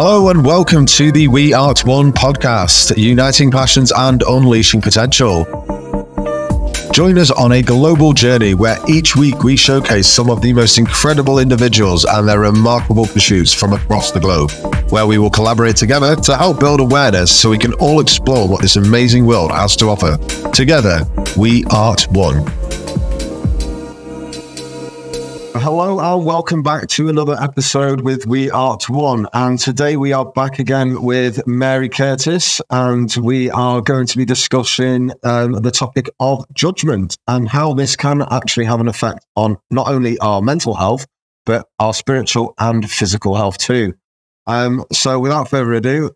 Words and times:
Hello 0.00 0.28
and 0.28 0.46
welcome 0.46 0.86
to 0.86 1.10
the 1.10 1.26
We 1.26 1.52
Art 1.52 1.84
One 1.84 2.12
podcast, 2.12 2.96
uniting 2.96 3.50
passions 3.50 3.90
and 3.90 4.22
unleashing 4.22 4.80
potential. 4.80 5.42
Join 6.92 7.18
us 7.18 7.32
on 7.32 7.50
a 7.50 7.62
global 7.62 8.12
journey 8.12 8.54
where 8.54 8.78
each 8.88 9.16
week 9.16 9.42
we 9.42 9.56
showcase 9.56 10.06
some 10.06 10.30
of 10.30 10.40
the 10.40 10.52
most 10.52 10.78
incredible 10.78 11.40
individuals 11.40 12.04
and 12.04 12.28
their 12.28 12.38
remarkable 12.38 13.06
pursuits 13.06 13.52
from 13.52 13.72
across 13.72 14.12
the 14.12 14.20
globe, 14.20 14.52
where 14.92 15.08
we 15.08 15.18
will 15.18 15.30
collaborate 15.30 15.74
together 15.74 16.14
to 16.14 16.36
help 16.36 16.60
build 16.60 16.78
awareness 16.78 17.34
so 17.34 17.50
we 17.50 17.58
can 17.58 17.72
all 17.80 17.98
explore 17.98 18.46
what 18.46 18.62
this 18.62 18.76
amazing 18.76 19.26
world 19.26 19.50
has 19.50 19.74
to 19.74 19.86
offer. 19.86 20.16
Together, 20.52 21.00
we 21.36 21.64
art 21.72 22.06
one. 22.12 22.46
Hello 25.54 25.98
and 25.98 26.24
welcome 26.24 26.62
back 26.62 26.88
to 26.88 27.08
another 27.08 27.36
episode 27.40 28.02
with 28.02 28.26
We 28.26 28.50
Art 28.50 28.88
One. 28.88 29.26
And 29.32 29.58
today 29.58 29.96
we 29.96 30.12
are 30.12 30.24
back 30.24 30.58
again 30.58 31.02
with 31.02 31.46
Mary 31.46 31.88
Curtis, 31.88 32.60
and 32.70 33.14
we 33.16 33.50
are 33.50 33.80
going 33.80 34.06
to 34.06 34.16
be 34.16 34.24
discussing 34.24 35.10
um, 35.24 35.52
the 35.52 35.70
topic 35.70 36.10
of 36.20 36.44
judgment 36.54 37.16
and 37.26 37.48
how 37.48 37.74
this 37.74 37.96
can 37.96 38.22
actually 38.30 38.66
have 38.66 38.80
an 38.80 38.88
effect 38.88 39.26
on 39.36 39.56
not 39.70 39.88
only 39.88 40.18
our 40.18 40.42
mental 40.42 40.74
health, 40.74 41.06
but 41.46 41.66
our 41.78 41.94
spiritual 41.94 42.54
and 42.58 42.88
physical 42.88 43.34
health 43.34 43.58
too. 43.58 43.94
Um, 44.46 44.84
so 44.92 45.18
without 45.18 45.48
further 45.48 45.72
ado, 45.72 46.12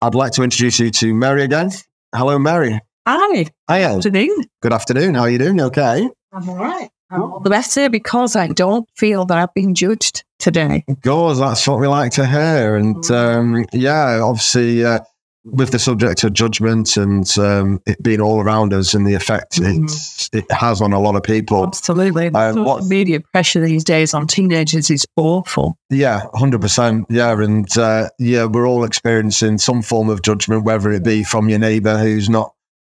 I'd 0.00 0.14
like 0.14 0.32
to 0.32 0.42
introduce 0.42 0.78
you 0.78 0.90
to 0.90 1.14
Mary 1.14 1.42
again. 1.42 1.70
Hello, 2.14 2.38
Mary. 2.38 2.80
Hi. 3.06 3.46
Hi. 3.68 3.80
Good 3.80 3.96
afternoon. 3.96 4.44
Good 4.62 4.72
afternoon. 4.72 5.14
How 5.14 5.22
are 5.22 5.30
you 5.30 5.38
doing? 5.38 5.60
Okay. 5.60 6.08
I'm 6.32 6.48
all 6.48 6.56
right. 6.56 6.90
All 7.10 7.40
the 7.40 7.50
better 7.50 7.88
because 7.88 8.36
I 8.36 8.48
don't 8.48 8.88
feel 8.96 9.24
that 9.26 9.38
I've 9.38 9.54
been 9.54 9.74
judged 9.74 10.24
today. 10.38 10.84
Good. 11.02 11.36
That's 11.36 11.66
what 11.66 11.78
we 11.80 11.86
like 11.86 12.12
to 12.12 12.26
hear. 12.26 12.76
And 12.76 13.08
um, 13.10 13.64
yeah, 13.72 14.20
obviously, 14.22 14.84
uh, 14.84 15.00
with 15.44 15.70
the 15.70 15.78
subject 15.78 16.24
of 16.24 16.34
judgment 16.34 16.98
and 16.98 17.26
um, 17.38 17.80
it 17.86 18.02
being 18.02 18.20
all 18.20 18.40
around 18.42 18.74
us 18.74 18.92
and 18.92 19.06
the 19.06 19.14
effect 19.14 19.52
Mhm. 19.54 19.84
it's, 19.84 20.28
it 20.34 20.44
has 20.52 20.82
on 20.82 20.92
a 20.92 21.00
lot 21.00 21.16
of 21.16 21.22
people. 21.22 21.64
Absolutely. 21.64 22.28
The 22.28 22.38
Um, 22.38 22.64
what- 22.64 22.84
media 22.84 23.20
pressure 23.32 23.60
these 23.64 23.82
days 23.84 24.12
on 24.12 24.26
teenagers 24.26 24.90
is 24.90 25.06
awful. 25.16 25.78
Yeah, 25.88 26.24
100%. 26.34 27.06
Yeah. 27.08 27.32
And 27.40 27.66
uh, 27.78 28.10
yeah, 28.18 28.44
we're 28.44 28.68
all 28.68 28.84
experiencing 28.84 29.56
some 29.56 29.80
form 29.80 30.10
of 30.10 30.20
judgment, 30.20 30.64
whether 30.64 30.90
it 30.92 31.02
be 31.04 31.24
from 31.24 31.48
your 31.48 31.60
neighbor 31.60 31.96
who's 31.96 32.28
not 32.28 32.52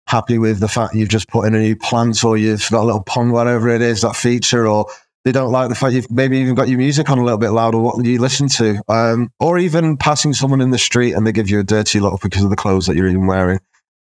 happy 0.07 0.37
with 0.37 0.59
the 0.59 0.67
fact 0.67 0.95
you've 0.95 1.09
just 1.09 1.27
put 1.29 1.45
in 1.45 1.55
a 1.55 1.59
new 1.59 1.75
plant 1.75 2.23
or 2.23 2.37
you've 2.37 2.67
got 2.69 2.81
a 2.83 2.85
little 2.85 3.03
pond, 3.03 3.31
whatever 3.31 3.69
it 3.69 3.81
is, 3.81 4.01
that 4.01 4.15
feature, 4.15 4.67
or 4.67 4.85
they 5.25 5.31
don't 5.31 5.51
like 5.51 5.69
the 5.69 5.75
fact 5.75 5.93
you've 5.93 6.11
maybe 6.11 6.37
even 6.37 6.55
got 6.55 6.67
your 6.67 6.77
music 6.77 7.09
on 7.09 7.17
a 7.17 7.23
little 7.23 7.37
bit 7.37 7.51
louder, 7.51 7.77
what 7.79 8.03
you 8.05 8.19
listen 8.19 8.47
to, 8.49 8.81
um, 8.89 9.29
or 9.39 9.57
even 9.57 9.95
passing 9.97 10.33
someone 10.33 10.59
in 10.61 10.71
the 10.71 10.77
street 10.77 11.13
and 11.13 11.25
they 11.25 11.31
give 11.31 11.49
you 11.49 11.59
a 11.59 11.63
dirty 11.63 11.99
look 11.99 12.21
because 12.21 12.43
of 12.43 12.49
the 12.49 12.55
clothes 12.55 12.85
that 12.87 12.95
you're 12.95 13.07
even 13.07 13.25
wearing. 13.27 13.59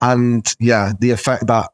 And 0.01 0.45
yeah, 0.59 0.91
the 0.99 1.11
effect 1.11 1.47
that 1.47 1.69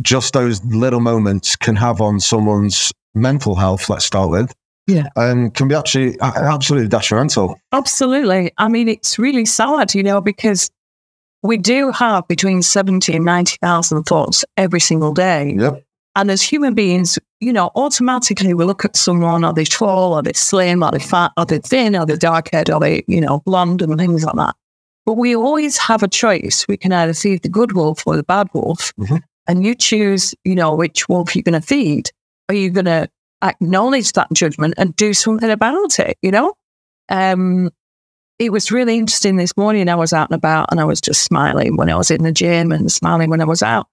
just 0.00 0.32
those 0.32 0.64
little 0.64 1.00
moments 1.00 1.56
can 1.56 1.76
have 1.76 2.00
on 2.00 2.20
someone's 2.20 2.90
mental 3.14 3.54
health, 3.54 3.88
let's 3.90 4.04
start 4.06 4.30
with, 4.30 4.52
Yeah. 4.86 5.08
um, 5.16 5.50
can 5.50 5.68
be 5.68 5.74
actually 5.74 6.16
absolutely 6.20 6.88
detrimental. 6.88 7.58
Absolutely. 7.72 8.52
I 8.58 8.68
mean, 8.68 8.88
it's 8.88 9.18
really 9.18 9.44
sad, 9.44 9.94
you 9.94 10.02
know, 10.02 10.20
because 10.20 10.70
we 11.46 11.56
do 11.56 11.90
have 11.92 12.26
between 12.28 12.62
70 12.62 13.14
and 13.14 13.24
90,000 13.24 14.04
thoughts 14.04 14.44
every 14.56 14.80
single 14.80 15.12
day. 15.12 15.54
Yep. 15.58 15.82
And 16.14 16.30
as 16.30 16.42
human 16.42 16.74
beings, 16.74 17.18
you 17.40 17.52
know, 17.52 17.70
automatically 17.74 18.54
we 18.54 18.64
look 18.64 18.84
at 18.84 18.96
someone, 18.96 19.44
are 19.44 19.52
they 19.52 19.64
tall, 19.64 20.14
are 20.14 20.22
they 20.22 20.32
slim, 20.32 20.82
are 20.82 20.90
they 20.90 20.98
fat, 20.98 21.32
are 21.36 21.44
they 21.44 21.58
thin, 21.58 21.94
are 21.94 22.06
they 22.06 22.16
dark 22.16 22.48
haired, 22.52 22.70
are 22.70 22.80
they, 22.80 23.04
you 23.06 23.20
know, 23.20 23.40
blonde 23.40 23.82
and 23.82 23.98
things 23.98 24.24
like 24.24 24.34
that. 24.36 24.54
But 25.04 25.14
we 25.14 25.36
always 25.36 25.76
have 25.76 26.02
a 26.02 26.08
choice. 26.08 26.64
We 26.68 26.78
can 26.78 26.92
either 26.92 27.12
feed 27.12 27.42
the 27.42 27.48
good 27.50 27.72
wolf 27.72 28.06
or 28.06 28.16
the 28.16 28.22
bad 28.22 28.48
wolf. 28.54 28.92
Mhm. 28.98 29.22
And 29.46 29.64
you 29.64 29.74
choose, 29.74 30.34
you 30.44 30.54
know, 30.54 30.74
which 30.74 31.08
wolf 31.08 31.36
you're 31.36 31.42
going 31.42 31.60
to 31.60 31.66
feed. 31.66 32.10
Are 32.48 32.54
you 32.54 32.70
going 32.70 32.86
to 32.86 33.08
acknowledge 33.42 34.12
that 34.12 34.28
judgment 34.32 34.74
and 34.78 34.96
do 34.96 35.12
something 35.12 35.50
about 35.50 35.98
it, 35.98 36.16
you 36.22 36.30
know? 36.30 36.54
Um, 37.08 37.70
it 38.38 38.52
was 38.52 38.70
really 38.70 38.98
interesting 38.98 39.36
this 39.36 39.56
morning. 39.56 39.88
I 39.88 39.94
was 39.94 40.12
out 40.12 40.30
and 40.30 40.36
about 40.36 40.68
and 40.70 40.80
I 40.80 40.84
was 40.84 41.00
just 41.00 41.22
smiling 41.22 41.76
when 41.76 41.90
I 41.90 41.96
was 41.96 42.10
in 42.10 42.22
the 42.22 42.32
gym 42.32 42.72
and 42.72 42.90
smiling 42.90 43.30
when 43.30 43.40
I 43.40 43.44
was 43.44 43.62
out 43.62 43.88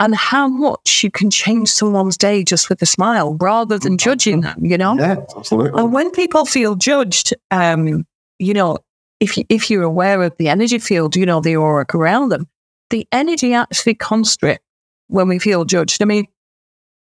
and 0.00 0.14
how 0.14 0.46
much 0.46 1.02
you 1.02 1.10
can 1.10 1.30
change 1.30 1.68
someone's 1.68 2.16
day 2.16 2.44
just 2.44 2.68
with 2.68 2.80
a 2.82 2.86
smile 2.86 3.36
rather 3.40 3.78
than 3.78 3.98
judging 3.98 4.42
them, 4.42 4.64
you 4.64 4.78
know? 4.78 4.96
Yeah, 4.96 5.16
absolutely. 5.36 5.80
And 5.80 5.92
when 5.92 6.10
people 6.12 6.44
feel 6.44 6.76
judged, 6.76 7.34
um, 7.50 8.06
you 8.38 8.54
know, 8.54 8.78
if 9.20 9.36
you, 9.36 9.44
if 9.48 9.70
you're 9.70 9.82
aware 9.82 10.22
of 10.22 10.36
the 10.36 10.48
energy 10.48 10.78
field, 10.78 11.16
you 11.16 11.26
know, 11.26 11.40
the 11.40 11.56
aura 11.56 11.84
around 11.94 12.28
them, 12.28 12.46
the 12.90 13.08
energy 13.10 13.52
actually 13.52 13.94
constricts 13.94 14.64
when 15.08 15.26
we 15.26 15.38
feel 15.38 15.64
judged. 15.64 16.00
I 16.00 16.04
mean, 16.04 16.26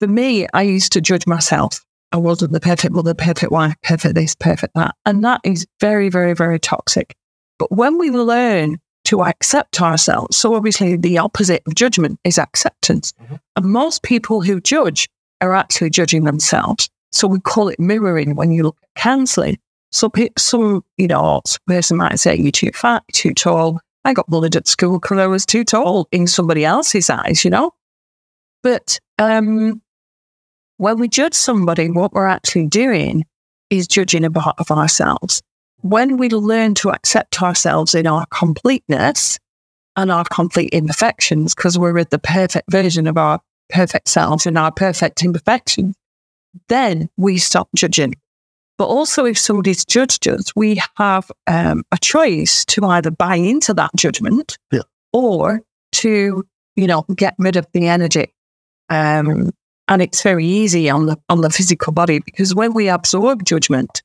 for 0.01 0.07
me, 0.07 0.47
I 0.53 0.63
used 0.63 0.91
to 0.94 1.01
judge 1.01 1.25
myself. 1.25 1.85
I 2.13 2.18
wasn't 2.18 2.53
the 2.53 2.59
perfect 2.59 2.94
mother, 2.94 3.13
perfect 3.16 3.51
wife, 3.51 3.75
perfect 3.81 4.13
this, 4.13 4.35
perfect 4.35 4.75
that. 4.75 4.96
And 5.06 5.24
that 5.24 5.41
is 5.44 5.66
very, 5.79 6.09
very, 6.09 6.34
very 6.34 6.59
toxic. 6.59 7.16
But 7.57 7.72
when 7.72 7.97
we 7.97 8.12
learn 8.12 8.78
to 9.06 9.24
accept 9.24 9.81
ourselves, 9.81 10.38
so 10.38 10.53
obviously 10.53 10.96
the 10.96 11.18
opposite 11.18 11.63
of 11.66 11.75
judgment 11.75 12.19
is 12.24 12.38
acceptance. 12.38 13.13
Mhm. 13.13 13.40
And 13.56 13.66
most 13.66 14.03
people 14.03 14.41
who 14.41 14.62
judge 14.62 15.09
are 15.41 15.56
actually 15.56 15.90
judging 15.90 16.24
themselves. 16.24 16.88
So 17.12 17.28
we 17.28 17.40
call 17.40 17.68
it 17.68 17.79
mirroring 17.79 18.35
when 18.35 18.51
you 18.51 18.63
look 18.63 18.78
at 18.84 19.01
counseling. 19.01 19.57
So 19.91 20.07
pe- 20.07 20.30
some, 20.38 20.84
you 20.97 21.07
know, 21.07 21.41
some 21.45 21.59
person 21.68 21.97
might 21.97 22.19
say 22.19 22.35
you're 22.35 22.51
too 22.51 22.72
fat, 22.74 23.03
too 23.12 23.34
tall. 23.34 23.80
I 24.06 24.13
got 24.13 24.30
bullied 24.30 24.56
at 24.56 24.68
school 24.68 25.00
because 25.00 25.18
I 25.18 25.28
was 25.28 25.45
too 25.45 25.63
tall 25.63 26.07
in 26.12 26.28
somebody 26.28 26.63
else's 26.63 27.09
eyes, 27.09 27.44
you 27.44 27.51
know. 27.51 27.72
But 28.62 29.00
um, 29.19 29.81
when 30.83 30.99
we 30.99 31.07
judge 31.07 31.33
somebody, 31.33 31.89
what 31.89 32.11
we're 32.11 32.27
actually 32.27 32.67
doing 32.67 33.23
is 33.69 33.88
judging 33.88 34.25
a 34.25 34.29
part 34.29 34.57
of 34.59 34.69
ourselves. 34.69 35.41
When 35.77 36.17
we 36.17 36.27
learn 36.27 36.73
to 36.75 36.89
accept 36.89 37.41
ourselves 37.41 37.95
in 37.95 38.05
our 38.05 38.25
completeness 38.31 39.39
and 39.95 40.11
our 40.11 40.25
complete 40.25 40.71
imperfections, 40.73 41.55
because 41.55 41.79
we're 41.79 42.03
the 42.03 42.19
perfect 42.19 42.69
version 42.69 43.07
of 43.07 43.17
our 43.17 43.39
perfect 43.69 44.09
selves 44.09 44.45
and 44.45 44.57
our 44.57 44.73
perfect 44.73 45.23
imperfections, 45.23 45.95
then 46.67 47.07
we 47.15 47.38
stop 47.38 47.69
judging. 47.73 48.15
But 48.77 48.88
also, 48.88 49.23
if 49.23 49.38
somebody's 49.38 49.85
judged 49.85 50.27
us, 50.27 50.51
we 50.53 50.81
have 50.97 51.31
um, 51.47 51.83
a 51.94 51.97
choice 51.97 52.65
to 52.65 52.83
either 52.85 53.09
buy 53.09 53.35
into 53.35 53.73
that 53.75 53.91
judgment 53.95 54.57
Yeah. 54.69 54.81
or 55.13 55.61
to, 55.94 56.45
you 56.75 56.88
know, 56.88 57.05
get 57.15 57.35
rid 57.38 57.55
of 57.55 57.67
the 57.71 57.88
energy. 57.88 58.33
Um, 58.89 59.51
and 59.88 60.01
it's 60.01 60.21
very 60.21 60.45
easy 60.45 60.89
on 60.89 61.05
the 61.07 61.17
on 61.29 61.41
the 61.41 61.49
physical 61.49 61.94
body 61.94 62.19
because 62.19 62.55
when 62.55 62.73
we 62.73 62.88
absorb 62.88 63.44
judgment, 63.44 64.01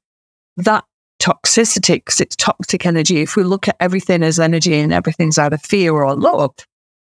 that 0.56 0.84
toxicity, 1.21 1.97
because 1.97 2.21
it's 2.21 2.37
toxic 2.37 2.87
energy. 2.87 3.21
If 3.21 3.37
we 3.37 3.43
look 3.43 3.69
at 3.69 3.77
everything 3.81 4.22
as 4.22 4.39
energy 4.41 4.75
and 4.75 4.93
everything's 4.93 5.39
out 5.39 5.53
of 5.53 5.62
fear 5.62 5.93
or 5.93 6.15
love, 6.15 6.55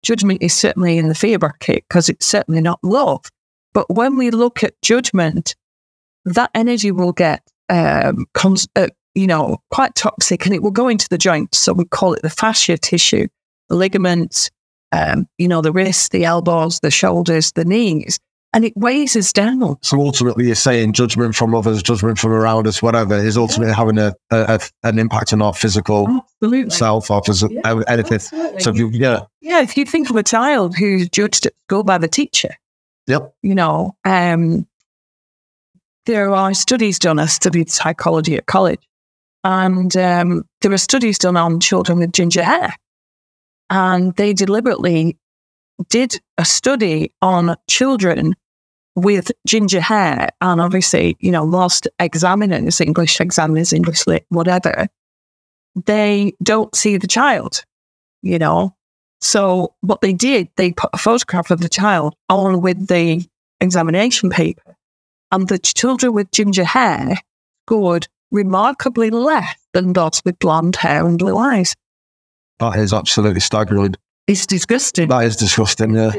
judgment 0.04 0.42
is 0.42 0.54
certainly 0.54 0.98
in 0.98 1.08
the 1.08 1.16
fear 1.16 1.40
bracket 1.40 1.86
because 1.88 2.10
it's 2.10 2.26
certainly 2.26 2.62
not 2.62 2.80
love. 2.84 3.26
But 3.74 3.90
when 3.90 4.18
we 4.18 4.32
look 4.32 4.64
at 4.64 4.82
judgment, 4.82 5.56
that 6.26 6.50
energy 6.56 6.92
will 6.92 7.12
get, 7.12 7.42
um, 7.70 8.26
cons- 8.34 8.68
uh, 8.76 8.88
you 9.16 9.28
know, 9.28 9.58
quite 9.72 9.96
toxic 9.96 10.46
and 10.46 10.54
it 10.54 10.64
will 10.64 10.72
go 10.72 10.88
into 10.88 11.08
the 11.10 11.18
joints. 11.18 11.58
So 11.58 11.74
we 11.74 11.86
call 11.86 12.14
it 12.14 12.22
the 12.22 12.30
fascia 12.30 12.78
tissue, 12.78 13.28
the 13.70 13.76
ligaments, 13.76 14.50
um, 14.92 15.28
you 15.38 15.48
know, 15.48 15.62
the 15.62 15.72
wrists, 15.72 16.10
the 16.10 16.26
elbows, 16.26 16.80
the 16.80 16.92
shoulders, 16.92 17.52
the 17.54 17.66
knees, 17.66 18.20
and 18.54 18.64
it 18.66 18.76
weighs 18.78 19.16
us 19.16 19.34
down. 19.34 19.78
So 19.82 20.00
ultimately, 20.00 20.46
you're 20.46 20.56
saying 20.56 20.94
judgment 20.94 21.36
from 21.36 21.54
others, 21.54 21.84
judgment 21.84 22.18
from 22.18 22.32
around 22.32 22.66
us, 22.68 22.82
whatever, 22.82 23.16
is 23.16 23.38
ultimately 23.38 23.74
having 23.74 23.98
a, 23.98 24.14
a, 24.32 24.60
a- 24.84 24.88
an 24.88 24.98
impact 25.00 25.34
on 25.34 25.42
our 25.42 25.54
physical 25.54 26.08
Absolutely. 26.08 26.70
self, 26.72 27.12
our 27.12 27.22
physical 27.24 27.56
Yeah, 27.56 27.82
anything. 27.88 28.16
Absolutely. 28.16 28.60
So 28.62 28.70
if 28.72 28.78
you, 28.78 28.90
yeah, 28.90 29.22
yeah, 29.42 29.62
if 29.62 29.76
you 29.78 29.86
think 29.86 30.10
of 30.10 30.16
a 30.16 30.24
child 30.24 30.76
who's 30.78 31.10
judged 31.10 31.46
at 31.46 31.54
school 31.68 31.84
by 31.84 31.98
the 31.98 32.08
teacher, 32.08 32.50
yep, 33.06 33.34
you 33.44 33.54
know, 33.54 33.96
um, 34.06 34.66
there 36.06 36.34
are 36.34 36.54
studies 36.54 37.00
done. 37.00 37.20
I 37.20 37.26
studied 37.26 37.70
psychology 37.70 38.38
at 38.38 38.46
college, 38.46 38.88
and 39.44 39.96
um, 39.98 40.44
there 40.62 40.72
were 40.72 40.78
studies 40.78 41.18
done 41.18 41.36
on 41.36 41.60
children 41.60 42.00
with 42.00 42.14
ginger 42.14 42.44
hair, 42.44 42.74
and 43.70 44.16
they 44.16 44.32
deliberately 44.34 45.18
did 45.90 46.20
a 46.38 46.46
study 46.46 47.14
on 47.22 47.56
children 47.70 48.36
with 48.96 49.32
ginger 49.46 49.80
hair, 49.80 50.30
and 50.42 50.60
obviously, 50.60 51.16
you 51.20 51.32
know, 51.32 51.46
most 51.46 51.88
examiners, 52.00 52.82
English 52.82 53.22
examiners, 53.22 53.72
English 53.72 54.06
whatever, 54.30 54.88
they 55.86 56.34
don't 56.42 56.76
see 56.76 56.98
the 56.98 57.08
child, 57.08 57.64
you 58.24 58.40
know. 58.40 58.76
So 59.22 59.76
what 59.82 60.02
they 60.02 60.14
did, 60.14 60.50
they 60.58 60.72
put 60.72 60.90
a 60.94 60.98
photograph 60.98 61.52
of 61.52 61.60
the 61.60 61.70
child 61.70 62.16
on 62.30 62.62
with 62.62 62.88
the 62.88 63.24
examination 63.62 64.32
paper, 64.32 64.76
and 65.32 65.48
the 65.48 65.60
children 65.60 66.14
with 66.14 66.32
ginger 66.32 66.64
hair 66.64 67.18
scored 67.68 68.08
remarkably 68.32 69.10
less 69.10 69.56
than 69.74 69.94
those 69.94 70.22
with 70.26 70.40
blonde 70.40 70.76
hair 70.76 71.06
and 71.06 71.20
blue 71.20 71.38
eyes. 71.38 71.76
That 72.60 72.78
is 72.80 72.94
absolutely 72.94 73.42
staggering. 73.42 73.96
It's 74.28 74.46
disgusting. 74.46 75.08
That 75.10 75.26
is 75.26 75.36
disgusting. 75.38 75.96
Yeah. 75.96 76.12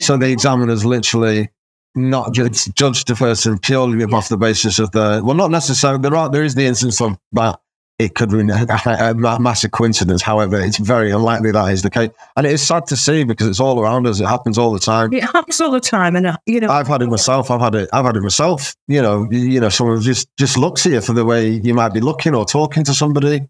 So 0.00 0.16
the 0.16 0.30
examiner's 0.30 0.84
literally 0.84 1.50
not 1.96 2.32
judged 2.32 2.74
judged 2.76 3.08
the 3.08 3.14
person 3.14 3.58
purely 3.58 4.04
off 4.04 4.28
the 4.28 4.36
basis 4.36 4.78
of 4.78 4.92
the 4.92 5.20
well, 5.24 5.34
not 5.34 5.50
necessarily. 5.50 6.00
There 6.00 6.14
are 6.14 6.30
there 6.30 6.44
is 6.44 6.54
the 6.54 6.66
instance 6.66 7.00
of 7.00 7.18
that 7.32 7.58
it 7.98 8.14
could 8.14 8.30
be 8.30 8.40
a, 8.50 9.10
a 9.10 9.40
massive 9.40 9.70
coincidence. 9.70 10.22
However, 10.22 10.60
it's 10.60 10.78
very 10.78 11.10
unlikely 11.10 11.50
that 11.52 11.72
is 11.72 11.82
the 11.82 11.90
case, 11.90 12.10
and 12.36 12.46
it 12.46 12.52
is 12.52 12.62
sad 12.62 12.86
to 12.88 12.96
see 12.96 13.24
because 13.24 13.48
it's 13.48 13.60
all 13.60 13.80
around 13.80 14.06
us. 14.06 14.20
It 14.20 14.26
happens 14.26 14.58
all 14.58 14.72
the 14.72 14.78
time. 14.78 15.12
It 15.12 15.22
happens 15.22 15.60
all 15.60 15.70
the 15.70 15.80
time, 15.80 16.16
and 16.16 16.26
uh, 16.26 16.36
you 16.46 16.60
know, 16.60 16.68
I've 16.68 16.86
had 16.86 17.02
it 17.02 17.08
myself. 17.08 17.50
I've 17.50 17.60
had 17.60 17.74
it. 17.74 17.88
I've 17.92 18.04
had 18.04 18.16
it 18.16 18.22
myself. 18.22 18.74
You 18.86 19.02
know, 19.02 19.26
you, 19.30 19.38
you 19.38 19.60
know, 19.60 19.70
someone 19.70 20.00
just 20.02 20.28
just 20.36 20.58
looks 20.58 20.84
at 20.86 20.92
you 20.92 21.00
for 21.00 21.14
the 21.14 21.24
way 21.24 21.48
you 21.48 21.74
might 21.74 21.94
be 21.94 22.00
looking 22.00 22.34
or 22.34 22.44
talking 22.44 22.84
to 22.84 22.94
somebody, 22.94 23.48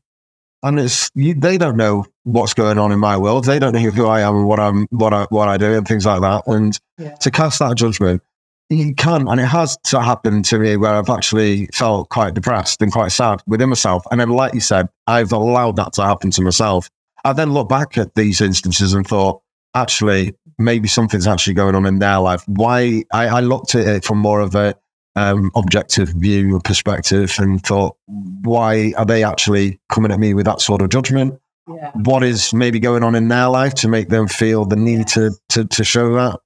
and 0.63 0.79
it's 0.81 1.11
you, 1.15 1.35
they 1.35 1.59
don't 1.59 1.77
know 1.77 2.05
what's 2.25 2.55
going 2.55 2.79
on 2.79 2.93
in 2.93 2.99
my 2.99 3.17
world. 3.17 3.45
They 3.45 3.59
don't 3.59 3.73
know 3.73 3.79
who 3.81 4.07
I 4.07 4.21
am 4.21 4.37
and 4.37 4.47
what 4.47 4.61
I'm 4.61 4.87
what 4.91 5.13
I 5.13 5.27
what 5.31 5.49
I 5.49 5.57
do 5.57 5.75
and 5.75 5.87
things 5.87 6.07
like 6.07 6.21
that. 6.23 6.47
And 6.47 6.79
Yeah. 6.99 7.15
to 7.17 7.31
cast 7.31 7.59
that 7.61 7.77
judgment, 7.77 8.23
you 8.69 8.95
can, 8.95 9.29
and 9.29 9.41
it 9.41 9.47
has 9.47 9.77
to 9.85 10.01
happen 10.01 10.43
to 10.45 10.59
me 10.59 10.77
where 10.77 10.93
I've 10.95 11.09
actually 11.11 11.69
felt 11.73 12.09
quite 12.09 12.35
depressed 12.35 12.83
and 12.83 12.91
quite 12.91 13.13
sad 13.13 13.43
within 13.47 13.69
myself. 13.69 14.05
And 14.11 14.21
then, 14.21 14.31
like 14.31 14.55
you 14.55 14.61
said, 14.61 14.89
I've 15.07 15.33
allowed 15.33 15.77
that 15.77 15.93
to 15.95 16.03
happen 16.03 16.31
to 16.33 16.43
myself. 16.43 16.89
I 17.25 17.33
then 17.33 17.53
look 17.53 17.69
back 17.69 17.97
at 17.99 18.15
these 18.15 18.41
instances 18.41 18.93
and 18.95 19.07
thought, 19.07 19.41
actually, 19.75 20.35
maybe 20.59 20.89
something's 20.89 21.27
actually 21.27 21.55
going 21.55 21.75
on 21.75 21.87
in 21.87 21.99
their 21.99 22.19
life. 22.19 22.43
Why? 22.47 23.05
I, 23.13 23.27
I 23.29 23.41
looked 23.41 23.75
at 23.75 23.87
it 23.87 24.05
from 24.05 24.19
more 24.19 24.41
of 24.41 24.55
a 24.55 24.75
um, 25.17 25.51
objective 25.57 26.11
view 26.11 26.55
or 26.55 26.61
perspective 26.61 27.35
and 27.39 27.63
thought, 27.63 27.97
why 28.07 28.93
are 28.97 29.05
they 29.05 29.25
actually 29.25 29.81
coming 29.91 30.13
at 30.13 30.21
me 30.21 30.35
with 30.35 30.47
that 30.47 30.61
sort 30.61 30.83
of 30.83 30.91
judgment? 30.91 31.41
yeah. 31.69 31.91
what 31.95 32.23
is 32.23 32.53
maybe 32.55 32.79
going 32.79 33.03
on 33.03 33.15
in 33.15 33.29
their 33.29 33.49
life 33.49 33.75
to 33.75 33.89
make 33.89 34.09
them 34.09 34.29
feel 34.29 34.65
the 34.65 34.77
need 34.77 35.07
to 35.09 35.33
to, 35.51 35.65
to 35.65 35.85
show 35.85 36.15
that. 36.15 36.41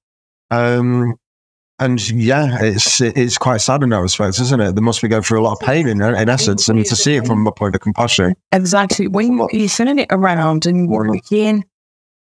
Um, 0.49 1.15
and 1.79 2.09
yeah, 2.11 2.57
it's 2.61 3.01
it's 3.01 3.37
quite 3.37 3.61
sad 3.61 3.81
in 3.81 3.89
that 3.89 4.01
respect, 4.01 4.39
isn't 4.39 4.59
it? 4.59 4.75
They 4.75 4.81
must 4.81 5.01
be 5.01 5.07
going 5.07 5.23
through 5.23 5.41
a 5.41 5.43
lot 5.43 5.53
of 5.53 5.59
pain 5.59 5.87
in, 5.87 6.01
in 6.01 6.29
essence, 6.29 6.69
and 6.69 6.85
to 6.85 6.95
see 6.95 7.15
it 7.15 7.25
from 7.25 7.47
a 7.47 7.51
point 7.51 7.73
of 7.73 7.81
compassion. 7.81 8.35
Exactly. 8.51 9.07
When 9.07 9.47
you're 9.51 9.67
turning 9.67 9.99
it 9.99 10.07
around 10.11 10.67
and 10.67 10.91
you're 10.91 11.15
again, 11.15 11.63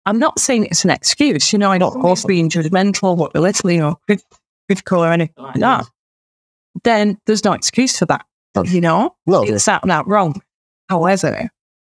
I'm 0.04 0.18
not 0.18 0.38
saying 0.38 0.66
it's 0.66 0.84
an 0.84 0.90
excuse. 0.90 1.52
You 1.52 1.58
know, 1.58 1.72
I'm 1.72 1.78
not 1.78 1.94
of 1.94 2.02
course 2.02 2.26
being 2.26 2.50
judgmental 2.50 3.18
or 3.18 3.30
belittling 3.32 3.82
or 3.82 3.96
crit- 4.06 4.24
critical 4.68 5.02
or 5.02 5.12
anything 5.12 5.42
like 5.42 5.54
that. 5.54 5.86
Then 6.84 7.18
there's 7.26 7.44
no 7.44 7.52
excuse 7.52 7.98
for 7.98 8.06
that. 8.06 8.24
You 8.64 8.80
know, 8.80 9.14
No, 9.26 9.42
it's 9.42 9.68
out 9.68 9.82
and 9.82 9.92
out 9.92 10.08
wrong. 10.08 10.40
However, 10.88 11.48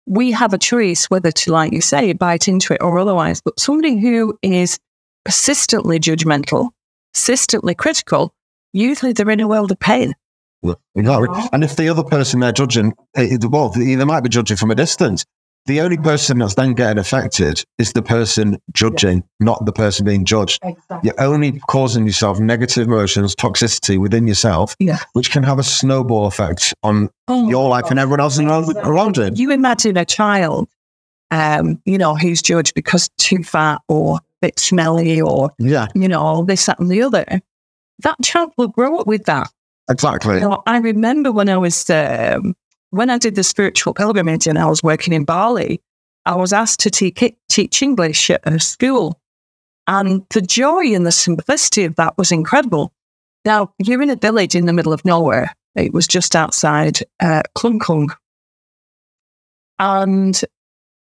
we 0.06 0.32
have 0.32 0.54
a 0.54 0.58
choice 0.58 1.06
whether 1.06 1.32
to, 1.32 1.52
like 1.52 1.72
you 1.72 1.80
say, 1.80 2.12
bite 2.14 2.48
into 2.48 2.74
it 2.74 2.82
or 2.82 3.00
otherwise. 3.00 3.42
But 3.42 3.60
somebody 3.60 3.98
who 3.98 4.38
is 4.42 4.78
persistently 5.24 6.00
judgmental, 6.00 6.72
persistently 7.14 7.76
critical, 7.76 8.34
usually 8.74 9.14
they're 9.14 9.30
in 9.30 9.40
a 9.40 9.48
world 9.48 9.72
of 9.72 9.80
pain. 9.80 10.16
exactly. 10.96 11.50
And 11.54 11.64
if 11.64 11.78
the 11.78 11.88
other 11.88 12.04
person 12.04 12.42
they're 12.42 12.52
judging, 12.52 12.94
eh, 13.16 13.38
well, 13.44 13.70
they 13.70 13.96
they 13.96 14.04
might 14.04 14.22
be 14.22 14.30
judging 14.30 14.58
from 14.58 14.72
a 14.72 14.76
distance. 14.76 15.26
The 15.70 15.82
only 15.82 15.98
person 15.98 16.40
that's 16.40 16.56
then 16.56 16.74
getting 16.74 16.98
affected 16.98 17.64
is 17.78 17.94
the 17.94 18.02
person 18.02 18.58
judging, 18.74 19.24
not 19.40 19.68
the 19.68 19.72
person 19.72 20.04
being 20.04 20.26
judged. 20.26 20.60
You're 21.04 21.22
only 21.22 21.60
causing 21.70 22.08
yourself 22.08 22.40
negative 22.40 22.88
emotions, 22.88 23.36
toxicity 23.36 24.00
within 24.00 24.26
yourself, 24.26 24.76
Yeah. 24.80 24.98
which 25.14 25.30
can 25.30 25.44
have 25.44 25.60
a 25.60 25.64
snowball 25.64 26.26
effect 26.26 26.74
on 26.82 27.12
Oh, 27.28 27.48
your 27.52 27.70
life 27.70 27.92
and 27.92 28.00
everyone 28.00 28.20
else 28.20 28.40
around, 28.40 28.76
around 28.78 29.20
it. 29.20 29.38
you 29.38 29.52
imagine 29.52 29.96
a 29.96 30.06
child, 30.06 30.68
um, 31.30 31.80
you 31.86 32.00
know, 32.00 32.16
who's 32.16 32.42
judged 32.42 32.74
because 32.74 33.08
too 33.20 33.44
fat 33.44 33.80
or 33.88 34.18
a 34.18 34.22
bit 34.42 34.58
smelly 34.58 35.22
or, 35.22 35.52
Yeah, 35.60 35.86
you 35.94 36.08
know, 36.08 36.46
this, 36.46 36.66
that, 36.66 36.80
and 36.80 36.90
the 36.90 37.04
other. 37.04 37.26
That 38.00 38.16
child 38.24 38.54
will 38.58 38.70
grow 38.70 38.98
up 38.98 39.06
with 39.06 39.26
that. 39.26 39.52
exactly. 39.88 40.36
You 40.36 40.42
know, 40.50 40.64
I 40.66 40.78
remember 40.78 41.32
when 41.32 41.48
I 41.48 41.58
was, 41.58 41.88
um, 41.92 42.56
when 42.92 43.10
I 43.10 43.18
did 43.18 43.36
the 43.36 43.44
spiritual 43.44 43.94
pilgrimage 43.94 44.48
and 44.48 44.58
I 44.58 44.66
was 44.66 44.84
working 44.84 45.14
in 45.14 45.26
Bali, 45.26 45.82
I 46.26 46.36
was 46.36 46.54
asked 46.54 46.80
to 46.82 46.90
te- 46.90 47.38
teach 47.50 47.82
English 47.82 48.30
at 48.30 48.42
a 48.46 48.60
school. 48.60 49.20
And 49.88 50.26
the 50.30 50.42
joy 50.42 50.94
and 50.94 51.06
the 51.06 51.12
simplicity 51.12 51.86
of 51.86 51.96
that 51.96 52.18
was 52.18 52.32
incredible. 52.32 52.94
Now, 53.46 53.74
you're 53.80 54.02
in 54.02 54.10
a 54.10 54.16
village 54.16 54.56
in 54.56 54.66
the 54.66 54.74
middle 54.74 54.94
of 54.94 55.06
nowhere. 55.06 55.56
It 55.76 55.94
was 55.94 56.08
just 56.08 56.36
outside 56.36 57.00
uh, 57.20 57.44
Klungkung. 57.58 58.10
And 59.80 60.40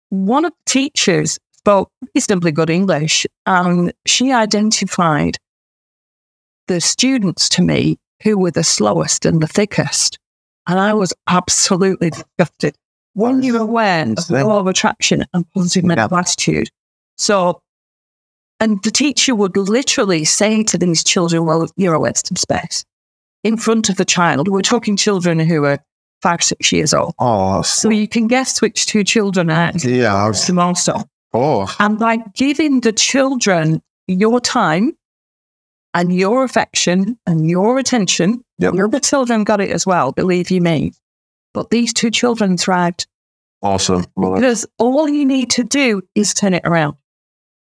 one 0.10 0.46
of 0.46 0.52
the 0.52 0.72
teachers 0.72 1.40
spoke 1.58 1.92
reasonably 2.16 2.52
good 2.52 2.70
English, 2.70 3.26
and 3.46 3.94
she 4.06 4.32
identified 4.32 5.38
the 6.68 6.80
students 6.80 7.50
to 7.50 7.62
me 7.62 7.98
who 8.24 8.38
were 8.38 8.52
the 8.52 8.64
slowest 8.64 9.26
and 9.26 9.42
the 9.42 9.48
thickest. 9.48 10.20
And 10.68 10.80
I 10.80 10.94
was 10.94 11.14
absolutely 11.28 12.12
disgusted. 12.12 12.76
When 13.14 13.42
you're 13.44 13.62
aware 13.62 14.04
of 14.10 14.28
the 14.28 14.46
law 14.46 14.60
of 14.60 14.68
attraction 14.68 15.26
and 15.34 15.50
positive 15.52 15.84
mental 15.84 16.16
attitude. 16.16 16.70
So, 17.18 17.62
and 18.60 18.82
the 18.84 18.92
teacher 18.92 19.36
would 19.36 19.58
literally 19.58 20.26
say 20.26 20.64
to 20.64 20.78
these 20.78 21.04
children, 21.04 21.46
Well, 21.46 21.68
you're 21.76 21.96
a 21.96 22.00
waste 22.00 22.30
of 22.32 22.38
space 22.38 22.86
in 23.44 23.58
front 23.58 23.90
of 23.90 23.98
the 23.98 24.06
child. 24.06 24.48
We're 24.48 24.62
talking 24.62 24.96
children 24.96 25.40
who 25.40 25.66
are 25.66 25.80
five, 26.22 26.44
six 26.44 26.72
years 26.72 26.94
old. 26.94 27.14
Oh, 27.20 27.62
So 27.62 27.90
you 27.90 28.08
can 28.08 28.28
guess 28.28 28.62
which 28.62 28.86
two 28.86 29.04
children 29.04 29.50
are 29.50 29.72
yeah. 29.76 30.14
I 30.14 30.28
was, 30.28 30.46
the 30.46 30.54
most 30.54 30.88
of. 30.90 31.06
oh, 31.34 31.74
And 31.80 31.98
by 31.98 32.18
giving 32.36 32.82
the 32.82 32.92
children 32.92 33.82
your 34.08 34.40
time 34.40 34.96
and 35.94 36.14
your 36.16 36.44
affection 36.44 37.18
and 37.26 37.50
your 37.50 37.80
attention, 37.80 38.44
Yep. 38.60 38.74
your 38.76 38.86
other 38.88 39.00
children 39.00 39.44
got 39.44 39.62
it 39.62 39.72
as 39.72 39.86
well, 39.86 40.12
believe 40.12 40.52
you 40.52 40.62
me. 40.62 40.94
But 41.54 41.70
these 41.70 41.94
two 41.94 42.12
children 42.12 42.58
thrived 42.58 43.08
awesome. 43.62 44.06
Well, 44.16 44.36
because 44.36 44.66
all 44.78 45.10
you 45.10 45.26
need 45.26 45.50
to 45.52 45.64
do 45.64 46.02
is 46.16 46.34
turn 46.34 46.54
it 46.54 46.62
around. 46.66 46.96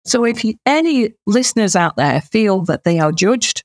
So 0.05 0.23
if 0.25 0.43
you, 0.43 0.55
any 0.65 1.13
listeners 1.25 1.75
out 1.75 1.97
there 1.97 2.21
feel 2.21 2.61
that 2.63 2.83
they 2.83 2.99
are 2.99 3.11
judged, 3.11 3.63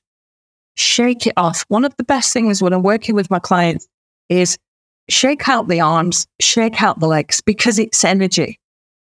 shake 0.75 1.25
it 1.27 1.33
off. 1.37 1.65
One 1.67 1.85
of 1.85 1.95
the 1.97 2.03
best 2.03 2.33
things 2.33 2.61
when 2.61 2.73
I'm 2.73 2.83
working 2.83 3.15
with 3.15 3.29
my 3.29 3.39
clients 3.39 3.87
is 4.29 4.57
shake 5.09 5.47
out 5.49 5.67
the 5.67 5.81
arms, 5.81 6.27
shake 6.41 6.81
out 6.81 6.99
the 6.99 7.07
legs 7.07 7.41
because 7.41 7.79
it's 7.79 8.03
energy. 8.03 8.59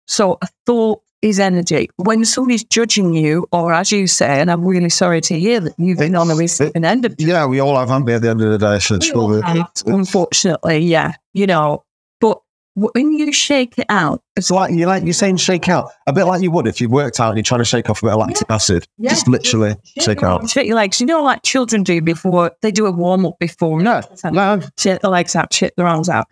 So 0.07 0.37
a 0.41 0.47
thought 0.65 1.01
is 1.25 1.39
energy. 1.39 1.89
When 1.97 2.23
somebody's 2.23 2.63
judging 2.63 3.13
you, 3.13 3.47
or 3.51 3.73
as 3.73 3.91
you 3.91 4.07
say, 4.07 4.39
and 4.39 4.51
I'm 4.51 4.63
really 4.63 4.89
sorry 4.89 5.21
to 5.21 5.39
hear 5.39 5.59
that 5.59 5.73
you've 5.77 5.97
been 5.97 6.15
on 6.15 6.27
the 6.27 6.35
receiving 6.35 6.85
end 6.85 7.03
of 7.05 7.15
yeah, 7.17 7.45
we 7.45 7.59
all 7.59 7.75
have, 7.77 7.89
haven't 7.89 8.05
we, 8.05 8.13
at 8.13 8.21
the 8.21 8.29
end 8.29 8.41
of 8.41 8.51
the 8.51 8.57
day? 8.57 8.79
So 8.79 8.95
it's 8.95 9.09
probably- 9.09 9.41
unfortunately, 9.87 10.79
yeah, 10.79 11.13
you 11.33 11.47
know, 11.47 11.83
but 12.21 12.39
when 12.75 13.11
you 13.13 13.31
shake 13.31 13.77
it 13.77 13.85
out, 13.89 14.21
It's 14.35 14.51
like 14.51 14.71
you 14.73 14.85
like 14.85 15.03
you're 15.03 15.13
saying 15.13 15.37
shake 15.37 15.69
out 15.69 15.89
a 16.07 16.13
bit 16.13 16.25
like 16.25 16.41
you 16.41 16.51
would 16.51 16.67
if 16.67 16.81
you 16.81 16.89
worked 16.89 17.19
out 17.19 17.29
and 17.29 17.37
you're 17.37 17.43
trying 17.43 17.61
to 17.61 17.65
shake 17.65 17.89
off 17.89 18.03
a 18.03 18.05
bit 18.05 18.13
of 18.13 18.19
lactic 18.19 18.49
acid. 18.49 18.85
Yeah. 18.97 19.11
Just 19.11 19.27
literally 19.29 19.75
shake 19.99 20.21
out. 20.23 20.49
Shake 20.49 20.67
your 20.67 20.75
legs. 20.75 20.99
You 20.99 21.07
know, 21.07 21.23
like 21.23 21.41
children 21.43 21.83
do 21.83 22.01
before 22.01 22.51
they 22.61 22.71
do 22.71 22.85
a 22.85 22.91
warm 22.91 23.25
up 23.25 23.35
before. 23.39 23.81
No, 23.81 24.01
no. 24.25 24.59
Shake 24.77 24.99
the 24.99 25.09
legs 25.09 25.35
out, 25.37 25.53
shake 25.53 25.73
their 25.77 25.87
arms 25.87 26.09
out, 26.09 26.27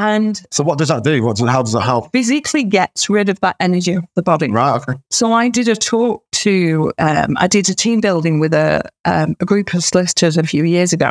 and 0.00 0.40
So 0.50 0.64
what 0.64 0.78
does 0.78 0.88
that 0.88 1.04
do? 1.04 1.22
What 1.22 1.36
does, 1.36 1.46
how 1.46 1.62
does 1.62 1.74
that 1.74 1.82
help? 1.82 2.10
physically 2.10 2.64
gets 2.64 3.10
rid 3.10 3.28
of 3.28 3.38
that 3.40 3.56
energy 3.60 3.92
of 3.92 4.04
the 4.14 4.22
body. 4.22 4.50
Right. 4.50 4.80
Okay. 4.80 4.98
So 5.10 5.34
I 5.34 5.50
did 5.50 5.68
a 5.68 5.76
talk 5.76 6.24
to, 6.32 6.90
um, 6.98 7.36
I 7.36 7.46
did 7.46 7.68
a 7.68 7.74
team 7.74 8.00
building 8.00 8.40
with 8.40 8.54
a, 8.54 8.80
um, 9.04 9.36
a 9.40 9.44
group 9.44 9.74
of 9.74 9.84
solicitors 9.84 10.38
a 10.38 10.42
few 10.42 10.64
years 10.64 10.94
ago. 10.94 11.10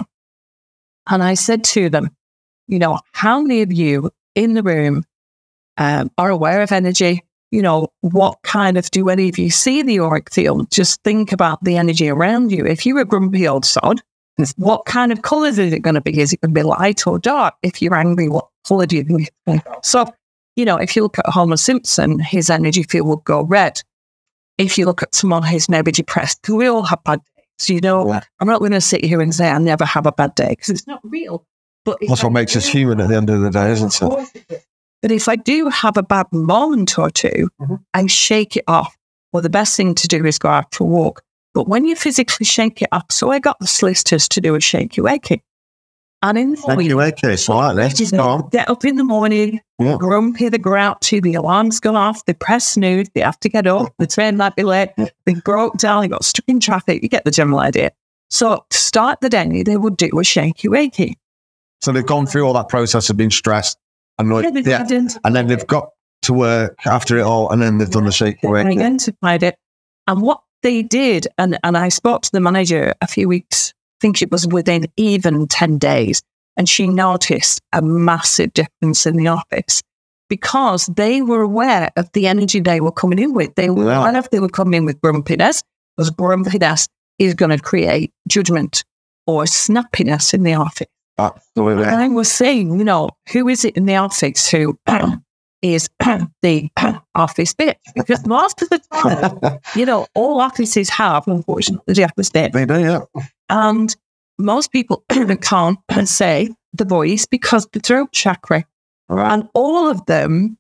And 1.08 1.22
I 1.22 1.36
said 1.36 1.64
to 1.66 1.90
them, 1.90 2.10
you 2.68 2.80
know, 2.80 2.98
how 3.12 3.42
many 3.42 3.62
of 3.62 3.72
you 3.72 4.10
in 4.34 4.56
the 4.56 4.64
room 4.64 5.04
um, 5.78 6.10
are 6.18 6.32
aware 6.32 6.64
of 6.64 6.72
energy? 6.72 7.24
You 7.52 7.62
know, 7.62 7.90
what 8.02 8.40
kind 8.42 8.76
of, 8.76 8.90
do 8.90 9.10
any 9.10 9.30
of 9.30 9.38
you 9.38 9.52
see 9.52 9.84
the 9.84 10.00
auric 10.00 10.34
field? 10.34 10.72
Just 10.72 11.04
think 11.04 11.32
about 11.32 11.64
the 11.64 11.78
energy 11.78 12.10
around 12.10 12.52
you. 12.52 12.66
If 12.66 12.88
you're 12.88 13.02
a 13.02 13.06
grumpy 13.06 13.48
old 13.48 13.66
sod, 13.66 14.02
what 14.56 14.86
kind 14.86 15.12
of 15.12 15.22
colours 15.22 15.60
is 15.60 15.74
it 15.74 15.82
going 15.82 15.96
to 15.96 16.02
be? 16.02 16.20
Is 16.20 16.32
it 16.32 16.42
going 16.42 16.56
to 16.56 16.60
be 16.60 16.64
light 16.64 17.06
or 17.06 17.20
dark? 17.20 17.56
If 17.62 17.82
you're 17.82 17.96
angry, 17.96 18.30
what 18.30 18.48
colour 18.70 18.86
do 18.86 18.96
you 18.98 19.04
think? 19.04 19.22
it's 19.22 19.32
gonna 19.46 19.58
be? 19.60 19.64
So, 19.84 20.06
you 20.56 20.66
know, 20.66 20.78
if 20.78 20.96
you 20.96 21.04
look 21.04 21.20
at 21.20 21.26
Homer 21.28 21.58
Simpson, 21.58 22.20
his 22.20 22.50
energy 22.50 22.84
field 22.84 23.08
will 23.08 23.18
go 23.18 23.44
red. 23.44 23.82
If 24.58 24.78
you 24.78 24.86
look 24.86 25.02
at 25.04 25.14
someone 25.16 25.44
who's 25.44 25.68
maybe 25.70 25.92
depressed, 25.92 26.42
'cause 26.42 26.56
we 26.56 26.68
all 26.68 26.84
have 26.84 27.04
bad 27.04 27.20
days. 27.60 27.70
You 27.70 27.82
know, 27.82 28.08
Yeah. 28.08 28.22
I'm 28.40 28.48
not 28.48 28.60
going 28.60 28.72
to 28.72 28.82
sit 28.82 29.04
here 29.04 29.20
and 29.22 29.34
say 29.36 29.50
I 29.50 29.58
never 29.58 29.84
have 29.86 30.06
a 30.06 30.12
bad 30.14 30.36
day 30.36 30.50
because 30.50 30.70
it's 30.70 30.88
not 30.88 31.02
real. 31.04 31.46
But 31.86 31.98
if 32.02 32.10
That's 32.10 32.22
I 32.24 32.28
what 32.28 32.34
makes 32.34 32.56
us 32.56 32.66
human 32.66 33.00
at 33.02 33.10
the 33.10 33.16
end 33.18 33.30
of 33.30 33.42
the 33.42 33.50
day, 33.50 33.72
isn't 33.72 33.94
it? 33.96 34.00
course 34.00 34.32
it 34.36 34.46
is. 34.50 34.62
But 35.02 35.12
if 35.12 35.28
I 35.30 35.36
do 35.38 35.70
have 35.70 35.96
a 35.98 36.04
bad 36.04 36.28
moment 36.34 36.98
or 37.00 37.10
2 37.10 37.50
Mhm. 37.62 37.80
I 37.94 38.06
shake 38.08 38.58
it 38.58 38.66
off. 38.68 38.96
Well, 39.32 39.42
the 39.44 39.50
best 39.50 39.76
thing 39.78 39.96
to 39.96 40.08
do 40.08 40.26
is 40.26 40.38
go 40.40 40.50
out 40.50 40.74
for 40.76 40.84
a 40.84 40.88
walk. 40.88 41.22
But 41.54 41.68
when 41.70 41.86
you 41.86 41.96
physically 41.96 42.46
shake 42.46 42.82
it 42.82 42.90
off, 42.92 43.06
so 43.12 43.32
I 43.32 43.40
got 43.40 43.58
the 43.60 43.68
solicitors 43.68 44.28
to 44.30 44.42
do 44.42 44.56
a 44.56 44.60
shaky 44.60 45.02
wakey. 45.02 45.42
And 46.22 46.38
in 46.38 46.56
Thank 46.58 46.84
you, 46.84 47.00
AK. 47.00 47.38
So 47.38 47.54
I 47.54 47.72
like 47.72 47.96
this. 47.96 48.12
Go 48.12 48.20
on. 48.22 48.50
get 48.50 48.70
up 48.70 48.84
in 48.84 48.98
the 48.98 49.06
morning, 49.06 49.62
Yeah. 49.80 49.96
grumpy, 49.98 50.50
out 50.78 51.00
to, 51.02 51.22
the 51.22 51.36
alarm's 51.36 51.80
gone 51.80 51.96
off, 51.96 52.26
they 52.26 52.34
press 52.34 52.66
snooze, 52.68 53.08
they 53.16 53.22
have 53.22 53.40
to 53.40 53.50
get 53.50 53.66
up, 53.68 53.94
the 54.00 54.06
train 54.08 54.36
might 54.36 54.56
be 54.58 54.64
late, 54.64 54.90
they 55.26 55.34
broke 55.36 55.78
down, 55.78 56.02
they 56.02 56.08
got 56.10 56.26
stuck 56.26 56.44
in 56.48 56.60
traffic. 56.60 57.02
You 57.02 57.08
get 57.10 57.24
the 57.24 57.32
general 57.32 57.60
idea. 57.60 57.92
So 58.30 58.66
to 58.70 58.78
start 58.78 59.22
the 59.22 59.30
day, 59.30 59.64
they 59.64 59.78
would 59.78 59.96
do 59.96 60.10
a 60.20 60.24
shaky 60.24 60.68
wakey. 60.68 61.14
So 61.82 61.94
they've 61.94 62.06
gone 62.06 62.26
through 62.26 62.44
all 62.46 62.54
that 62.54 62.68
process 62.68 63.10
of 63.10 63.16
being 63.16 63.32
stressed, 63.32 63.78
annoyed, 64.18 64.44
Yeah, 64.44 64.52
they've 64.52 64.68
yeah, 64.68 64.82
identified 64.82 65.22
and 65.24 65.36
then 65.36 65.48
they've 65.48 65.66
got 65.68 65.90
to 66.24 66.34
work 66.34 66.76
after 66.86 67.18
it 67.18 67.22
all, 67.22 67.50
and 67.50 67.62
then 67.62 67.78
they've 67.78 67.90
done 67.90 68.04
the 68.04 68.12
shaky 68.12 68.40
They 68.44 68.50
wake. 68.50 68.68
identified 68.68 69.42
it. 69.42 69.56
And 70.06 70.22
what 70.22 70.42
they 70.64 70.82
did, 70.84 71.28
and, 71.38 71.58
and 71.64 71.78
I 71.78 71.88
spoke 71.88 72.24
to 72.24 72.32
the 72.34 72.42
manager 72.42 72.94
a 73.02 73.08
few 73.08 73.30
weeks, 73.30 73.74
think 74.02 74.22
it 74.22 74.32
was 74.32 74.48
within 74.48 74.86
even 74.98 75.48
10 75.48 75.78
days, 75.78 76.22
and 76.58 76.68
she 76.68 76.88
noticed 76.88 77.62
a 77.74 77.82
massive 77.82 78.54
difference 78.54 79.06
in 79.06 79.16
the 79.18 79.28
office 79.28 79.82
because 80.30 80.86
they 80.88 81.22
were 81.22 81.42
aware 81.42 81.90
of 81.96 82.12
the 82.14 82.28
energy 82.28 82.60
they 82.60 82.82
were 82.82 82.92
coming 82.92 83.18
in 83.20 83.34
with. 83.34 83.56
They 83.56 83.70
were 83.70 83.86
Wow. 83.86 84.02
aware 84.02 84.18
if 84.18 84.30
they 84.30 84.40
were 84.40 84.50
coming 84.50 84.76
in 84.80 84.86
with 84.86 85.02
grumpiness, 85.02 85.64
because 85.98 86.12
grumpiness 86.12 86.88
is 87.18 87.34
going 87.34 87.50
to 87.50 87.58
create 87.60 88.12
judgment 88.28 88.84
or 89.26 89.44
snappiness 89.44 90.34
in 90.34 90.44
the 90.44 90.54
office. 90.54 90.88
Absolutely. 91.18 91.84
And 91.84 91.96
I 91.98 92.08
was 92.08 92.32
saying, 92.32 92.78
you 92.80 92.86
know, 92.86 93.10
who 93.32 93.48
is 93.50 93.66
it 93.66 93.76
in 93.76 93.86
the 93.86 93.96
office 93.98 94.48
who 94.50 94.80
is 95.62 95.90
the 96.42 96.70
office 97.16 97.54
bitch? 97.54 97.76
Because 97.96 98.26
most 98.26 98.62
of 98.62 98.70
the 98.70 98.80
time, 98.94 99.60
you 99.76 99.86
know, 99.86 100.06
all 100.16 100.40
offices 100.40 100.90
have, 100.90 101.28
unfortunately, 101.28 101.94
the 101.94 102.04
office 102.06 102.30
bitch. 102.30 102.54
They 102.54 102.66
do, 102.66 102.80
yeah. 102.80 103.00
And 103.50 103.96
most 104.38 104.72
people 104.72 105.04
can't 105.42 105.80
say 106.06 106.50
the 106.74 106.86
voice 106.86 107.26
because 107.26 107.68
the 107.74 107.80
throat 107.80 108.12
chakra. 108.12 108.66
And 109.10 109.50
all 109.54 109.90
of 109.90 110.06
them 110.06 110.58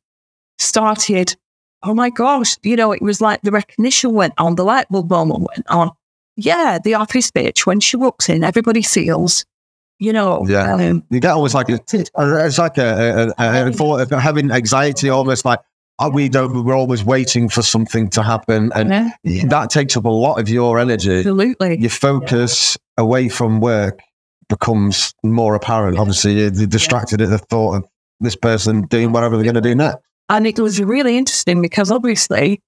started, 0.58 1.36
oh 1.84 1.93
my 1.93 2.10
gosh, 2.10 2.58
you 2.63 2.75
know, 2.75 2.91
it 2.91 3.01
was 3.01 3.22
like 3.22 3.41
the 3.41 3.51
recognition 3.51 4.13
went 4.13 4.34
on, 4.38 4.55
the 4.55 4.65
light 4.65 4.88
bulb 4.89 5.10
moment 5.10 5.48
went 5.55 5.67
on. 5.69 5.91
Yeah, 6.36 6.79
the 6.84 6.96
office 6.96 7.31
bitch, 7.31 7.65
when 7.65 7.79
she 7.79 7.98
walks 7.98 8.27
in, 8.29 8.43
everybody 8.43 8.81
feels, 8.81 9.46
you 10.00 10.12
know, 10.13 10.46
Yeah. 10.48 10.74
um, 10.74 11.03
You 11.12 11.19
get 11.19 11.31
almost 11.31 11.53
like 11.53 11.69
a, 11.69 11.79
it's 11.93 12.58
like 12.58 12.77
a, 12.77 13.34
a, 13.38 13.43
a, 13.43 13.67
a 13.67 13.72
thought 13.72 14.01
of 14.01 14.10
having 14.19 14.50
anxiety, 14.50 15.10
almost 15.10 15.46
like 15.46 15.60
we 16.07 16.29
don't. 16.29 16.63
We're 16.63 16.75
always 16.75 17.03
waiting 17.03 17.49
for 17.49 17.61
something 17.61 18.09
to 18.11 18.23
happen, 18.23 18.71
and 18.73 19.11
yeah, 19.23 19.45
that 19.47 19.69
takes 19.69 19.97
up 19.97 20.05
a 20.05 20.09
lot 20.09 20.39
of 20.39 20.47
your 20.47 20.79
energy. 20.79 21.17
absolutely. 21.17 21.77
Your 21.79 21.89
focus 21.89 22.77
away 22.97 23.29
from 23.29 23.59
work 23.59 23.99
becomes 24.47 25.13
more 25.23 25.55
apparent. 25.55 25.97
Obviously, 25.97 26.33
you're 26.33 26.51
distracted 26.51 27.21
at 27.21 27.29
the 27.29 27.37
thought 27.37 27.75
of 27.75 27.89
this 28.19 28.35
person 28.35 28.83
doing 28.87 29.11
whatever 29.11 29.35
they're 29.35 29.43
going 29.43 29.55
to 29.55 29.61
do 29.61 29.75
next. 29.75 29.99
And 30.29 30.45
it 30.45 30.59
was 30.59 30.81
really 30.81 31.17
interesting 31.17 31.61
because 31.61 31.91
obviously, 31.91 32.61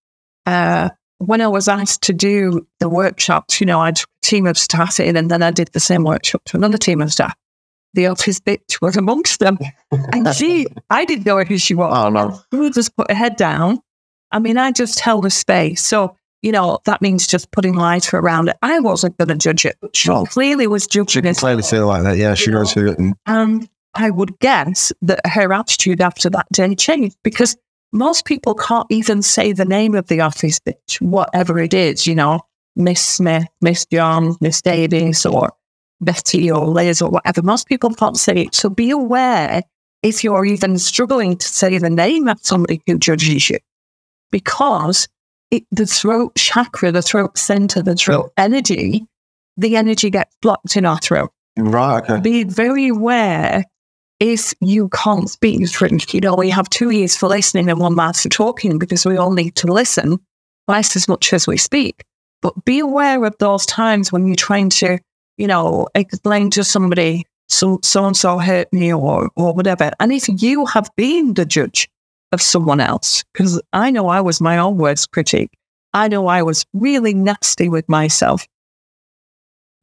uh, 0.45 0.89
when 1.19 1.41
I 1.41 1.47
was 1.47 1.67
asked 1.67 2.01
to 2.03 2.13
do 2.13 2.65
the 2.79 2.89
workshops, 2.89 3.59
you 3.59 3.67
know, 3.67 3.79
I 3.79 3.87
had 3.87 3.99
a 3.99 4.05
team 4.23 4.47
of 4.47 4.57
staff 4.57 4.99
in 4.99 5.15
and 5.15 5.29
then 5.29 5.43
I 5.43 5.51
did 5.51 5.69
the 5.73 5.79
same 5.79 6.03
workshop 6.03 6.41
to 6.45 6.57
another 6.57 6.77
team 6.77 7.01
of 7.01 7.13
staff. 7.13 7.35
The 7.93 8.07
office 8.07 8.39
bitch 8.39 8.77
was 8.81 8.95
amongst 8.97 9.39
them. 9.39 9.57
And 10.13 10.33
she, 10.35 10.67
I 10.89 11.05
didn't 11.05 11.25
know 11.25 11.39
who 11.43 11.57
she 11.57 11.73
was. 11.75 11.93
Oh 11.95 12.09
no! 12.09 12.39
She 12.51 12.59
would 12.59 12.73
just 12.73 12.95
put 12.95 13.09
her 13.11 13.15
head 13.17 13.35
down. 13.35 13.79
I 14.31 14.39
mean, 14.39 14.57
I 14.57 14.71
just 14.71 14.99
held 15.01 15.25
a 15.25 15.29
space. 15.29 15.83
So, 15.83 16.15
you 16.41 16.51
know, 16.53 16.79
that 16.85 17.01
means 17.01 17.27
just 17.27 17.51
putting 17.51 17.73
light 17.75 18.13
around 18.13 18.47
it. 18.47 18.57
I 18.61 18.79
wasn't 18.79 19.17
going 19.17 19.27
to 19.27 19.35
judge 19.35 19.65
it, 19.65 19.75
but 19.81 19.93
she 19.95 20.07
No. 20.09 20.25
clearly 20.25 20.67
was 20.67 20.83
She 20.83 20.99
judging 20.99 21.25
it. 21.25 21.37
clearly 21.37 21.63
it 21.63 21.73
like 21.81 22.03
that. 22.03 22.15
Yeah, 22.17 22.33
she 22.35 22.49
knows 22.49 22.71
who. 22.71 22.91
And 22.93 23.13
And 23.25 23.67
I 23.93 24.09
would 24.09 24.39
guess 24.39 24.93
that 25.01 25.19
her 25.27 25.51
attitude 25.51 25.99
after 25.99 26.29
that 26.29 26.47
day 26.53 26.73
changed 26.75 27.17
because 27.23 27.57
most 27.91 28.23
people 28.23 28.55
can't 28.55 28.87
even 28.89 29.21
say 29.21 29.51
the 29.51 29.65
name 29.65 29.95
of 29.95 30.07
the 30.07 30.21
office 30.21 30.59
bitch, 30.59 31.01
whatever 31.01 31.59
it 31.59 31.73
is, 31.73 32.07
you 32.07 32.15
know, 32.15 32.39
Miss 32.77 33.01
Smith, 33.05 33.43
Miss 33.61 33.85
John, 33.85 34.37
Miss 34.39 34.61
Davies, 34.61 35.25
or 35.25 35.49
Betty 36.01 36.51
or 36.51 36.65
Liz 36.67 37.01
or 37.01 37.09
whatever. 37.09 37.41
Most 37.41 37.67
people 37.67 37.93
can't 37.93 38.17
say 38.17 38.33
it. 38.33 38.55
So 38.55 38.69
be 38.69 38.89
aware 38.89 39.63
if 40.03 40.23
you're 40.23 40.45
even 40.45 40.77
struggling 40.77 41.37
to 41.37 41.47
say 41.47 41.77
the 41.77 41.89
name 41.89 42.27
of 42.27 42.39
somebody 42.41 42.81
who 42.87 42.97
judges 42.97 43.49
you 43.49 43.59
because 44.31 45.07
it, 45.51 45.63
the 45.71 45.85
throat 45.85 46.35
chakra, 46.35 46.91
the 46.91 47.01
throat 47.01 47.37
center, 47.37 47.81
the 47.81 47.95
throat 47.95 48.27
oh. 48.29 48.33
energy, 48.37 49.05
the 49.57 49.75
energy 49.75 50.09
gets 50.09 50.35
blocked 50.41 50.75
in 50.75 50.85
our 50.85 50.97
throat 50.97 51.31
right, 51.57 52.03
okay. 52.09 52.19
be 52.19 52.43
very 52.43 52.87
aware 52.87 53.63
if 54.19 54.53
you 54.61 54.89
can't 54.89 55.29
speak 55.29 55.67
French. 55.69 56.13
You 56.13 56.21
know, 56.21 56.35
we 56.35 56.49
have 56.49 56.69
two 56.69 56.91
ears 56.91 57.17
for 57.17 57.27
listening 57.27 57.69
and 57.69 57.79
one 57.79 57.95
mouth 57.95 58.19
for 58.19 58.29
talking 58.29 58.77
because 58.77 59.05
we 59.05 59.17
all 59.17 59.31
need 59.31 59.55
to 59.55 59.67
listen 59.67 60.19
twice 60.67 60.95
as 60.95 61.07
much 61.07 61.33
as 61.33 61.47
we 61.47 61.57
speak. 61.57 62.03
But 62.41 62.65
be 62.65 62.79
aware 62.79 63.23
of 63.25 63.35
those 63.39 63.65
times 63.65 64.11
when 64.11 64.27
you're 64.27 64.35
trying 64.35 64.69
to, 64.69 64.99
you 65.41 65.47
know, 65.47 65.87
explain 65.95 66.51
to 66.51 66.63
somebody, 66.63 67.25
so 67.49 67.79
so 67.81 68.05
and 68.05 68.15
so 68.15 68.37
hurt 68.37 68.71
me 68.71 68.93
or 68.93 69.31
or 69.35 69.53
whatever. 69.53 69.91
And 69.99 70.11
if 70.11 70.29
you 70.29 70.67
have 70.67 70.91
been 70.95 71.33
the 71.33 71.45
judge 71.45 71.89
of 72.31 72.43
someone 72.43 72.79
else, 72.79 73.23
because 73.33 73.59
I 73.73 73.89
know 73.89 74.07
I 74.07 74.21
was 74.21 74.39
my 74.39 74.59
own 74.59 74.77
worst 74.77 75.09
critic. 75.11 75.49
I 75.93 76.09
know 76.09 76.27
I 76.27 76.43
was 76.43 76.63
really 76.73 77.15
nasty 77.15 77.69
with 77.69 77.89
myself 77.89 78.47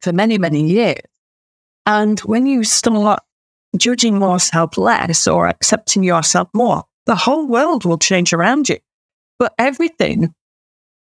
for 0.01 0.13
many, 0.13 0.37
many 0.37 0.65
years. 0.65 1.01
And 1.85 2.17
when 2.21 2.47
you 2.47 2.63
start 2.63 3.19
judging 3.77 4.21
yourself 4.21 4.77
less 4.77 5.27
or 5.27 5.49
accepting 5.49 6.03
yourself 6.03 6.47
more, 6.53 6.85
the 7.05 7.15
whole 7.15 7.47
world 7.47 7.83
will 7.83 7.97
change 7.97 8.31
around 8.31 8.69
you. 8.69 8.77
But 9.37 9.53
everything, 9.59 10.33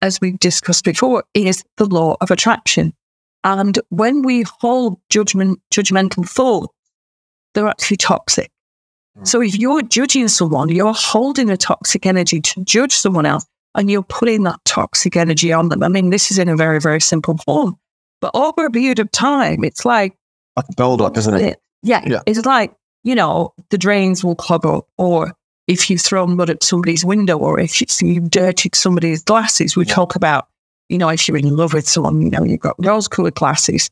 as 0.01 0.21
we've 0.21 0.39
discussed 0.39 0.85
before, 0.85 1.25
is 1.33 1.63
the 1.75 1.85
law 1.85 2.15
of 2.21 2.31
attraction. 2.31 2.93
And 3.45 3.79
when 3.89 4.23
we 4.23 4.43
hold 4.59 4.99
judgment, 5.09 5.59
judgmental 5.71 6.27
thoughts, 6.27 6.73
they're 7.53 7.67
actually 7.67 7.97
toxic. 7.97 8.51
Mm. 9.19 9.27
So 9.27 9.41
if 9.41 9.55
you're 9.57 9.83
judging 9.83 10.27
someone, 10.27 10.67
you're 10.69 10.93
holding 10.93 11.49
a 11.51 11.55
toxic 11.55 12.05
energy 12.07 12.41
to 12.41 12.63
judge 12.65 12.91
someone 12.93 13.25
else 13.27 13.45
and 13.75 13.89
you're 13.89 14.03
putting 14.03 14.43
that 14.43 14.59
toxic 14.65 15.15
energy 15.15 15.53
on 15.53 15.69
them. 15.69 15.83
I 15.83 15.89
mean, 15.89 16.09
this 16.09 16.31
is 16.31 16.39
in 16.39 16.49
a 16.49 16.55
very, 16.57 16.79
very 16.81 16.99
simple 16.99 17.37
form. 17.45 17.75
But 18.19 18.31
over 18.33 18.65
a 18.65 18.71
period 18.71 18.97
of 18.99 19.11
time, 19.11 19.63
it's 19.63 19.85
like, 19.85 20.17
Like 20.57 20.65
a 20.69 20.73
build 20.75 21.01
up, 21.01 21.15
isn't 21.15 21.33
it? 21.35 21.41
it- 21.41 21.61
yeah, 21.83 22.01
Yeah. 22.05 22.21
it's 22.25 22.45
like, 22.45 22.73
you 23.03 23.13
know, 23.13 23.53
the 23.69 23.77
drains 23.77 24.23
will 24.23 24.35
clog 24.35 24.65
up, 24.65 24.87
or 24.97 25.33
if 25.67 25.89
you 25.91 25.99
throw 25.99 26.25
mud 26.25 26.49
at 26.49 26.63
somebody's 26.63 27.05
window, 27.05 27.37
or 27.37 27.59
if 27.59 27.79
you- 27.79 28.07
you've 28.07 28.31
dirtied 28.31 28.73
somebody's 28.73 29.21
glasses. 29.23 29.75
We 29.75 29.85
talk 29.85 30.15
about, 30.15 30.47
you 30.89 30.97
know, 30.97 31.09
if 31.09 31.27
you're 31.27 31.37
in 31.37 31.55
love 31.55 31.73
with 31.73 31.87
someone, 31.87 32.21
you 32.21 32.29
know, 32.29 32.43
you've 32.43 32.59
got 32.59 32.75
rose 32.79 33.07
colored 33.07 33.35
glasses. 33.35 33.89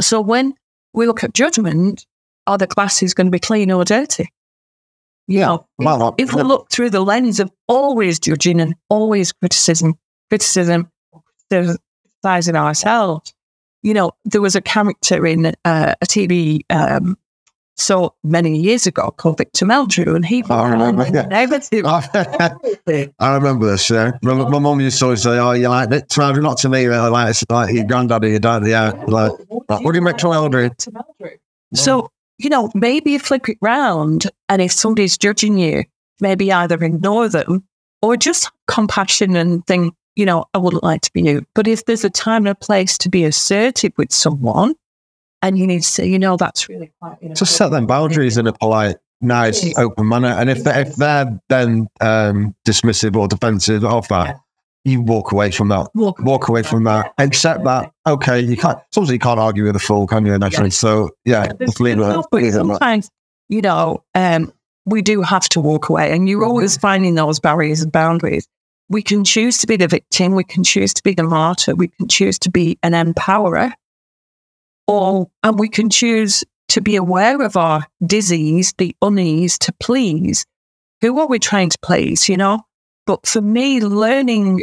So 0.00 0.20
when 0.20 0.54
we 0.92 1.06
look 1.06 1.24
at 1.24 1.34
judgment, 1.34 2.06
are 2.46 2.58
the 2.58 2.66
glasses 2.66 3.14
going 3.14 3.28
to 3.28 3.30
be 3.30 3.38
clean 3.38 3.70
or 3.70 3.84
dirty? 3.84 4.28
You 5.28 5.40
know, 5.40 5.66
Well, 5.78 6.14
if 6.18 6.32
we 6.34 6.42
look 6.42 6.70
through 6.70 6.90
the 6.90 7.00
lens 7.00 7.40
of 7.40 7.50
always 7.66 8.20
judging 8.20 8.60
and 8.60 8.76
always 8.88 9.32
criticism, 9.32 9.94
criticism, 10.28 10.90
criticizing 11.50 12.54
ourselves, 12.54 13.34
you 13.82 13.92
know, 13.92 14.12
there 14.24 14.40
was 14.40 14.54
a 14.54 14.60
character 14.60 15.26
in 15.26 15.46
uh, 15.64 15.94
a 16.00 16.06
TV 16.06 16.60
um, 16.70 17.16
so 17.76 18.14
many 18.24 18.58
years 18.58 18.86
ago 18.86 19.10
called 19.10 19.38
Victor 19.38 19.66
Meldrew, 19.66 20.16
and 20.16 20.24
he 20.24 20.42
oh, 20.48 20.54
I 20.54 20.70
remember, 20.70 21.06
yeah. 21.12 21.26
negative. 21.26 21.84
I 23.18 23.34
remember 23.34 23.66
this. 23.66 23.90
Yeah, 23.90 24.12
my, 24.22 24.34
my 24.34 24.58
mum 24.58 24.80
used 24.80 24.98
to 24.98 25.04
always 25.06 25.22
say, 25.22 25.38
"Oh, 25.38 25.52
you 25.52 25.68
like 25.68 25.90
it? 25.92 26.14
Well, 26.16 26.34
not 26.36 26.58
to 26.58 26.68
me, 26.68 26.86
really, 26.86 27.10
like 27.10 27.30
it's 27.30 27.44
like 27.48 27.74
your 27.74 27.84
granddad 27.84 28.24
or 28.24 28.28
your 28.28 28.38
dad." 28.38 28.66
Yeah, 28.66 28.92
like, 29.06 29.32
what 29.48 29.92
do 29.92 29.94
you 29.94 30.02
make 30.02 30.16
to 30.18 30.32
Eldred? 30.32 30.72
So, 31.74 32.10
you 32.38 32.48
know, 32.48 32.70
maybe 32.74 33.12
you 33.12 33.18
flip 33.18 33.48
it 33.48 33.58
round 33.60 34.30
and 34.48 34.62
if 34.62 34.72
somebody's 34.72 35.18
judging 35.18 35.58
you, 35.58 35.84
maybe 36.20 36.52
either 36.52 36.82
ignore 36.82 37.28
them 37.28 37.64
or 38.02 38.16
just 38.16 38.50
compassion 38.68 39.36
and 39.36 39.66
think, 39.66 39.94
you 40.14 40.24
know, 40.24 40.44
I 40.54 40.58
wouldn't 40.58 40.84
like 40.84 41.02
to 41.02 41.12
be 41.12 41.22
you. 41.22 41.46
But 41.54 41.66
if 41.66 41.84
there's 41.84 42.04
a 42.04 42.10
time 42.10 42.46
and 42.46 42.48
a 42.48 42.54
place 42.54 42.96
to 42.98 43.08
be 43.08 43.24
assertive 43.24 43.92
with 43.96 44.12
someone 44.12 44.74
and 45.46 45.56
you 45.56 45.66
need 45.66 45.82
to 45.82 45.86
say, 45.86 46.06
you 46.06 46.18
know, 46.18 46.36
that's 46.36 46.68
really 46.68 46.90
quite, 47.00 47.18
you 47.22 47.28
know, 47.28 47.34
Just 47.34 47.56
set 47.56 47.70
them 47.70 47.86
boundaries 47.86 48.36
in 48.36 48.48
a 48.48 48.52
polite, 48.52 48.96
nice, 49.20 49.64
open 49.78 50.08
manner. 50.08 50.28
And 50.28 50.50
if 50.50 50.64
they, 50.64 50.80
if 50.80 50.96
they're 50.96 51.40
then 51.48 51.86
um, 52.00 52.56
dismissive 52.66 53.14
or 53.14 53.28
defensive 53.28 53.84
of 53.84 54.08
that, 54.08 54.40
you 54.84 55.00
walk 55.02 55.30
away 55.30 55.52
from 55.52 55.68
that. 55.68 55.88
walk, 55.94 56.18
Walk 56.20 56.48
away 56.48 56.64
from 56.64 56.82
that. 56.84 57.12
Accept 57.18 57.62
that. 57.64 57.92
Okay, 58.08 58.40
you 58.40 58.56
can't. 58.56 58.78
Sometimes 58.92 59.12
you 59.12 59.18
can't 59.20 59.38
argue 59.38 59.64
with 59.64 59.76
a 59.76 59.80
fool, 59.80 60.08
can 60.08 60.26
you? 60.26 60.36
Naturally. 60.36 60.70
So 60.70 61.10
yeah, 61.24 61.52
just 61.60 61.80
leave 61.80 61.98
it. 61.98 62.00
No, 62.00 62.24
but 62.30 62.42
leave 62.42 62.54
it 62.54 62.58
at 62.58 62.66
that. 62.66 62.66
sometimes, 62.66 63.10
you 63.48 63.60
know, 63.62 64.02
um, 64.16 64.52
we 64.84 65.00
do 65.00 65.22
have 65.22 65.48
to 65.50 65.60
walk 65.60 65.88
away, 65.88 66.10
and 66.12 66.28
you're 66.28 66.44
always 66.44 66.76
finding 66.76 67.14
those 67.14 67.38
barriers 67.38 67.82
and 67.82 67.92
boundaries. 67.92 68.48
We 68.88 69.02
can 69.02 69.24
choose 69.24 69.58
to 69.58 69.66
be 69.66 69.76
the 69.76 69.88
victim, 69.88 70.34
we 70.34 70.44
can 70.44 70.62
choose 70.62 70.94
to 70.94 71.02
be 71.02 71.14
the 71.14 71.24
martyr, 71.24 71.74
we 71.74 71.88
can 71.88 72.06
choose 72.08 72.38
to 72.40 72.50
be 72.50 72.78
an 72.84 72.92
empowerer, 72.92 73.72
or 74.86 75.28
and 75.42 75.58
we 75.58 75.68
can 75.68 75.90
choose 75.90 76.44
to 76.68 76.80
be 76.80 76.96
aware 76.96 77.42
of 77.42 77.56
our 77.56 77.86
disease, 78.04 78.74
the 78.78 78.94
unease 79.02 79.58
to 79.60 79.72
please. 79.80 80.44
Who 81.00 81.18
are 81.20 81.26
we 81.26 81.38
trying 81.38 81.70
to 81.70 81.78
please, 81.82 82.28
you 82.28 82.36
know? 82.36 82.62
But 83.06 83.26
for 83.26 83.40
me, 83.40 83.80
learning 83.80 84.62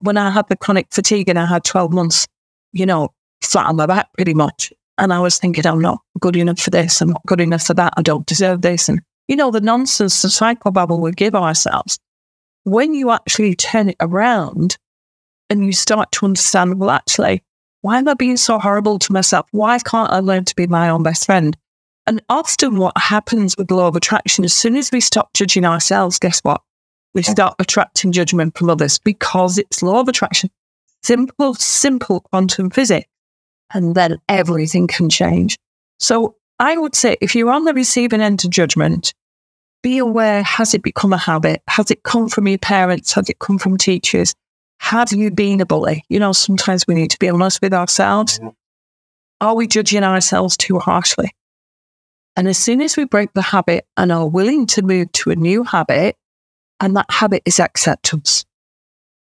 when 0.00 0.16
I 0.16 0.30
had 0.30 0.48
the 0.48 0.56
chronic 0.56 0.88
fatigue 0.90 1.28
and 1.28 1.38
I 1.38 1.46
had 1.46 1.64
12 1.64 1.92
months, 1.92 2.26
you 2.72 2.86
know, 2.86 3.10
flat 3.42 3.66
on 3.66 3.76
my 3.76 3.86
back 3.86 4.08
pretty 4.14 4.34
much. 4.34 4.72
And 4.98 5.12
I 5.12 5.20
was 5.20 5.38
thinking, 5.38 5.66
I'm 5.66 5.80
not 5.80 6.00
good 6.20 6.36
enough 6.36 6.60
for 6.60 6.70
this. 6.70 7.00
I'm 7.00 7.10
not 7.10 7.26
good 7.26 7.40
enough 7.40 7.62
for 7.62 7.74
that. 7.74 7.94
I 7.96 8.02
don't 8.02 8.26
deserve 8.26 8.62
this. 8.62 8.88
And, 8.88 9.00
you 9.28 9.36
know, 9.36 9.50
the 9.50 9.60
nonsense, 9.60 10.22
the 10.22 10.28
psychobabble 10.28 11.00
we 11.00 11.12
give 11.12 11.34
ourselves. 11.34 11.98
When 12.64 12.94
you 12.94 13.10
actually 13.10 13.54
turn 13.54 13.88
it 13.88 13.96
around 14.00 14.76
and 15.48 15.64
you 15.64 15.72
start 15.72 16.12
to 16.12 16.26
understand, 16.26 16.78
well, 16.78 16.90
actually, 16.90 17.42
why 17.82 17.98
am 17.98 18.08
I 18.08 18.14
being 18.14 18.36
so 18.36 18.58
horrible 18.58 18.98
to 18.98 19.12
myself? 19.12 19.46
Why 19.52 19.78
can't 19.78 20.10
I 20.10 20.20
learn 20.20 20.44
to 20.44 20.54
be 20.54 20.66
my 20.66 20.90
own 20.90 21.02
best 21.02 21.26
friend? 21.26 21.56
And 22.06 22.22
often 22.28 22.76
what 22.76 22.96
happens 22.96 23.56
with 23.56 23.70
law 23.70 23.88
of 23.88 23.96
attraction, 23.96 24.44
as 24.44 24.52
soon 24.52 24.76
as 24.76 24.90
we 24.90 25.00
stop 25.00 25.32
judging 25.34 25.64
ourselves, 25.64 26.18
guess 26.18 26.40
what? 26.40 26.60
We 27.14 27.22
start 27.22 27.56
attracting 27.58 28.12
judgment 28.12 28.56
from 28.56 28.70
others 28.70 28.98
because 28.98 29.58
it's 29.58 29.82
law 29.82 30.00
of 30.00 30.08
attraction. 30.08 30.50
Simple, 31.02 31.54
simple 31.54 32.20
quantum 32.20 32.70
physics. 32.70 33.08
And 33.72 33.94
then 33.94 34.18
everything 34.28 34.86
can 34.86 35.08
change. 35.08 35.56
So 35.98 36.36
I 36.58 36.76
would 36.76 36.94
say 36.94 37.16
if 37.20 37.34
you're 37.34 37.50
on 37.50 37.64
the 37.64 37.74
receiving 37.74 38.20
end 38.20 38.44
of 38.44 38.50
judgment, 38.50 39.14
be 39.82 39.98
aware 39.98 40.42
has 40.42 40.74
it 40.74 40.82
become 40.82 41.12
a 41.12 41.18
habit? 41.18 41.62
Has 41.68 41.90
it 41.90 42.02
come 42.02 42.28
from 42.28 42.46
your 42.46 42.58
parents? 42.58 43.12
Has 43.14 43.28
it 43.30 43.38
come 43.38 43.58
from 43.58 43.78
teachers? 43.78 44.34
Have 44.80 45.12
you 45.12 45.30
been 45.30 45.60
a 45.60 45.66
bully? 45.66 46.04
You 46.08 46.18
know, 46.18 46.32
sometimes 46.32 46.86
we 46.86 46.94
need 46.94 47.10
to 47.10 47.18
be 47.18 47.28
honest 47.28 47.62
with 47.62 47.72
ourselves. 47.72 48.38
Mm-hmm. 48.38 48.48
Are 49.40 49.54
we 49.54 49.66
judging 49.66 50.02
ourselves 50.02 50.56
too 50.56 50.78
harshly? 50.78 51.32
And 52.34 52.48
as 52.48 52.58
soon 52.58 52.80
as 52.80 52.96
we 52.96 53.04
break 53.04 53.32
the 53.34 53.42
habit 53.42 53.86
and 53.96 54.10
are 54.10 54.26
willing 54.26 54.66
to 54.68 54.82
move 54.82 55.12
to 55.12 55.30
a 55.30 55.36
new 55.36 55.64
habit, 55.64 56.16
and 56.80 56.96
that 56.96 57.10
habit 57.10 57.42
is 57.44 57.60
acceptance. 57.60 58.44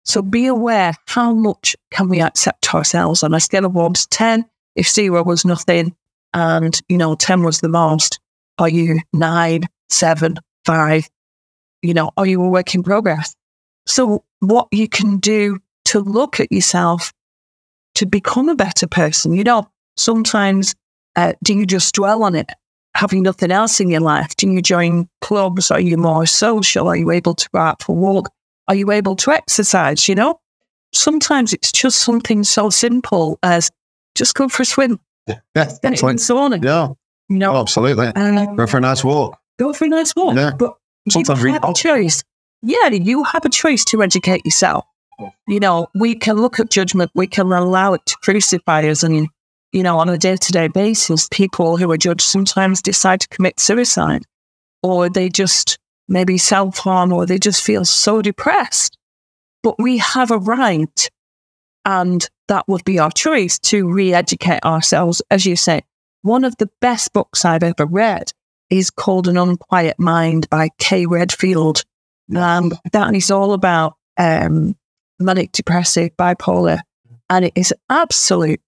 So 0.05 0.23
be 0.23 0.47
aware 0.47 0.95
how 1.09 1.35
much 1.35 1.77
can 1.91 2.09
we 2.09 2.21
accept 2.21 2.73
ourselves 2.73 3.23
on 3.23 3.35
a 3.35 3.41
scale 3.41 3.65
of 3.65 3.75
one 3.75 3.95
to 3.95 4.09
10. 4.09 4.47
If 4.77 4.89
zero 4.89 5.23
was 5.25 5.45
nothing 5.45 5.95
and, 6.33 6.81
you 6.89 6.97
know, 6.97 7.15
10 7.15 7.43
was 7.43 7.61
the 7.61 7.69
most, 7.69 8.21
are 8.59 8.69
you 8.69 9.01
nine, 9.13 9.69
seven, 9.91 10.37
five? 10.65 11.11
You 11.83 11.95
know, 11.95 12.13
are 12.17 12.27
you 12.27 12.43
a 12.43 12.49
work 12.49 12.75
in 12.75 12.83
progress? 12.83 13.35
So 13.87 14.25
what 14.43 14.69
you 14.73 14.89
can 14.89 15.19
do 15.19 15.59
to 15.87 16.01
look 16.01 16.41
at 16.41 16.51
yourself 16.53 17.13
to 17.95 18.07
become 18.07 18.49
a 18.49 18.55
better 18.55 18.87
person, 18.87 19.33
you 19.33 19.45
know, 19.45 19.69
sometimes 19.97 20.75
uh, 21.17 21.33
do 21.43 21.55
you 21.55 21.67
just 21.67 21.95
dwell 21.95 22.23
on 22.23 22.35
it? 22.35 22.51
Having 22.95 23.23
nothing 23.23 23.51
else 23.51 23.81
in 23.81 23.89
your 23.89 24.01
life? 24.01 24.35
Do 24.37 24.51
you 24.51 24.61
join 24.63 25.09
clubs? 25.21 25.71
Are 25.71 25.81
you 25.81 25.97
more 25.97 26.27
social? 26.27 26.89
Are 26.89 26.97
you 26.97 27.11
able 27.11 27.35
to 27.35 27.49
go 27.55 27.59
out 27.61 27.83
for 27.83 27.93
a 27.93 27.95
walk? 27.99 28.31
Are 28.69 28.75
you 28.75 28.91
able 28.91 29.17
to 29.17 29.31
exercise? 29.31 30.09
You 30.09 30.15
know, 30.15 30.41
sometimes 30.93 31.53
it's 31.53 31.73
just 31.73 32.01
something 32.01 32.45
so 32.45 32.69
simple 32.71 33.39
as 33.43 33.71
just 34.15 34.35
go 34.35 34.49
for 34.49 34.63
a 34.63 34.67
swim. 34.67 34.99
Yeah, 35.27 35.37
yeah 35.55 35.65
Get 35.83 35.93
it 35.95 36.03
in 36.03 36.17
the 36.17 36.23
sauna. 36.23 36.63
yeah. 36.65 36.89
You 37.29 37.39
know, 37.39 37.55
Oh, 37.55 37.61
absolutely. 37.61 38.09
um, 38.09 38.57
Go 38.57 38.67
for 38.67 38.77
a 38.79 38.81
nice 38.81 39.03
walk. 39.05 39.39
go 39.59 39.73
for 39.73 39.85
a 39.85 39.89
nice 39.89 40.15
walk. 40.17 40.37
Yeah. 40.37 40.51
But 40.59 40.75
Sometimes 41.09 41.43
you 41.43 41.53
have 41.53 41.65
a 41.65 41.73
choice. 41.75 42.23
Yeah, 42.63 42.89
you 42.91 43.25
have 43.25 43.45
a 43.45 43.49
choice 43.49 43.85
to 43.87 44.03
educate 44.03 44.45
yourself. 44.45 44.85
You 45.47 45.61
know, 45.61 45.89
we 45.95 46.15
can 46.15 46.37
look 46.37 46.59
at 46.59 46.71
judgment, 46.71 47.11
we 47.15 47.27
can 47.27 47.53
allow 47.53 47.95
it 47.95 48.07
to 48.07 48.17
crucify 48.23 48.89
us. 48.89 49.03
And, 49.03 49.29
you 49.73 49.83
know, 49.83 49.99
on 49.99 50.09
a 50.09 50.19
day 50.19 50.37
to 50.37 50.53
day 50.53 50.69
basis, 50.69 51.29
people 51.31 51.77
who 51.77 51.91
are 51.91 51.97
judged 51.97 52.23
sometimes 52.23 52.83
decide 52.83 53.21
to 53.21 53.29
commit 53.29 53.61
suicide 53.61 54.25
or 54.83 55.09
they 55.09 55.29
just 55.29 55.79
maybe 56.09 56.39
self 56.39 56.79
harm 56.79 57.13
or 57.13 57.27
they 57.27 57.39
just 57.39 57.63
feel 57.63 57.85
so 57.85 58.23
depressed. 58.23 58.97
But 59.63 59.77
we 59.79 59.99
have 59.99 60.31
a 60.31 60.39
right, 60.39 61.11
and 61.85 62.29
that 62.49 62.67
would 62.69 62.85
be 62.85 62.99
our 62.99 63.11
choice 63.11 63.59
to 63.61 63.89
re 63.91 64.13
educate 64.13 64.65
ourselves. 64.65 65.23
As 65.31 65.47
you 65.47 65.57
say, 65.57 65.83
one 66.23 66.45
of 66.45 66.57
the 66.59 66.71
best 66.81 67.13
books 67.13 67.45
I've 67.45 67.63
ever 67.63 67.87
read 67.87 68.33
is 68.71 68.91
called 68.91 69.29
An 69.29 69.37
Unquiet 69.37 69.99
Mind 69.99 70.49
by 70.51 70.71
Kay 70.79 71.07
Redfield. 71.07 71.85
Um, 72.37 72.73
that 72.93 73.15
is 73.15 73.31
all 73.31 73.53
about 73.53 73.95
um, 74.19 74.77
manic 75.19 75.53
depressive, 75.53 76.11
bipolar, 76.17 76.81
and 77.29 77.45
it 77.45 77.53
is 77.55 77.75
absolute 77.91 78.61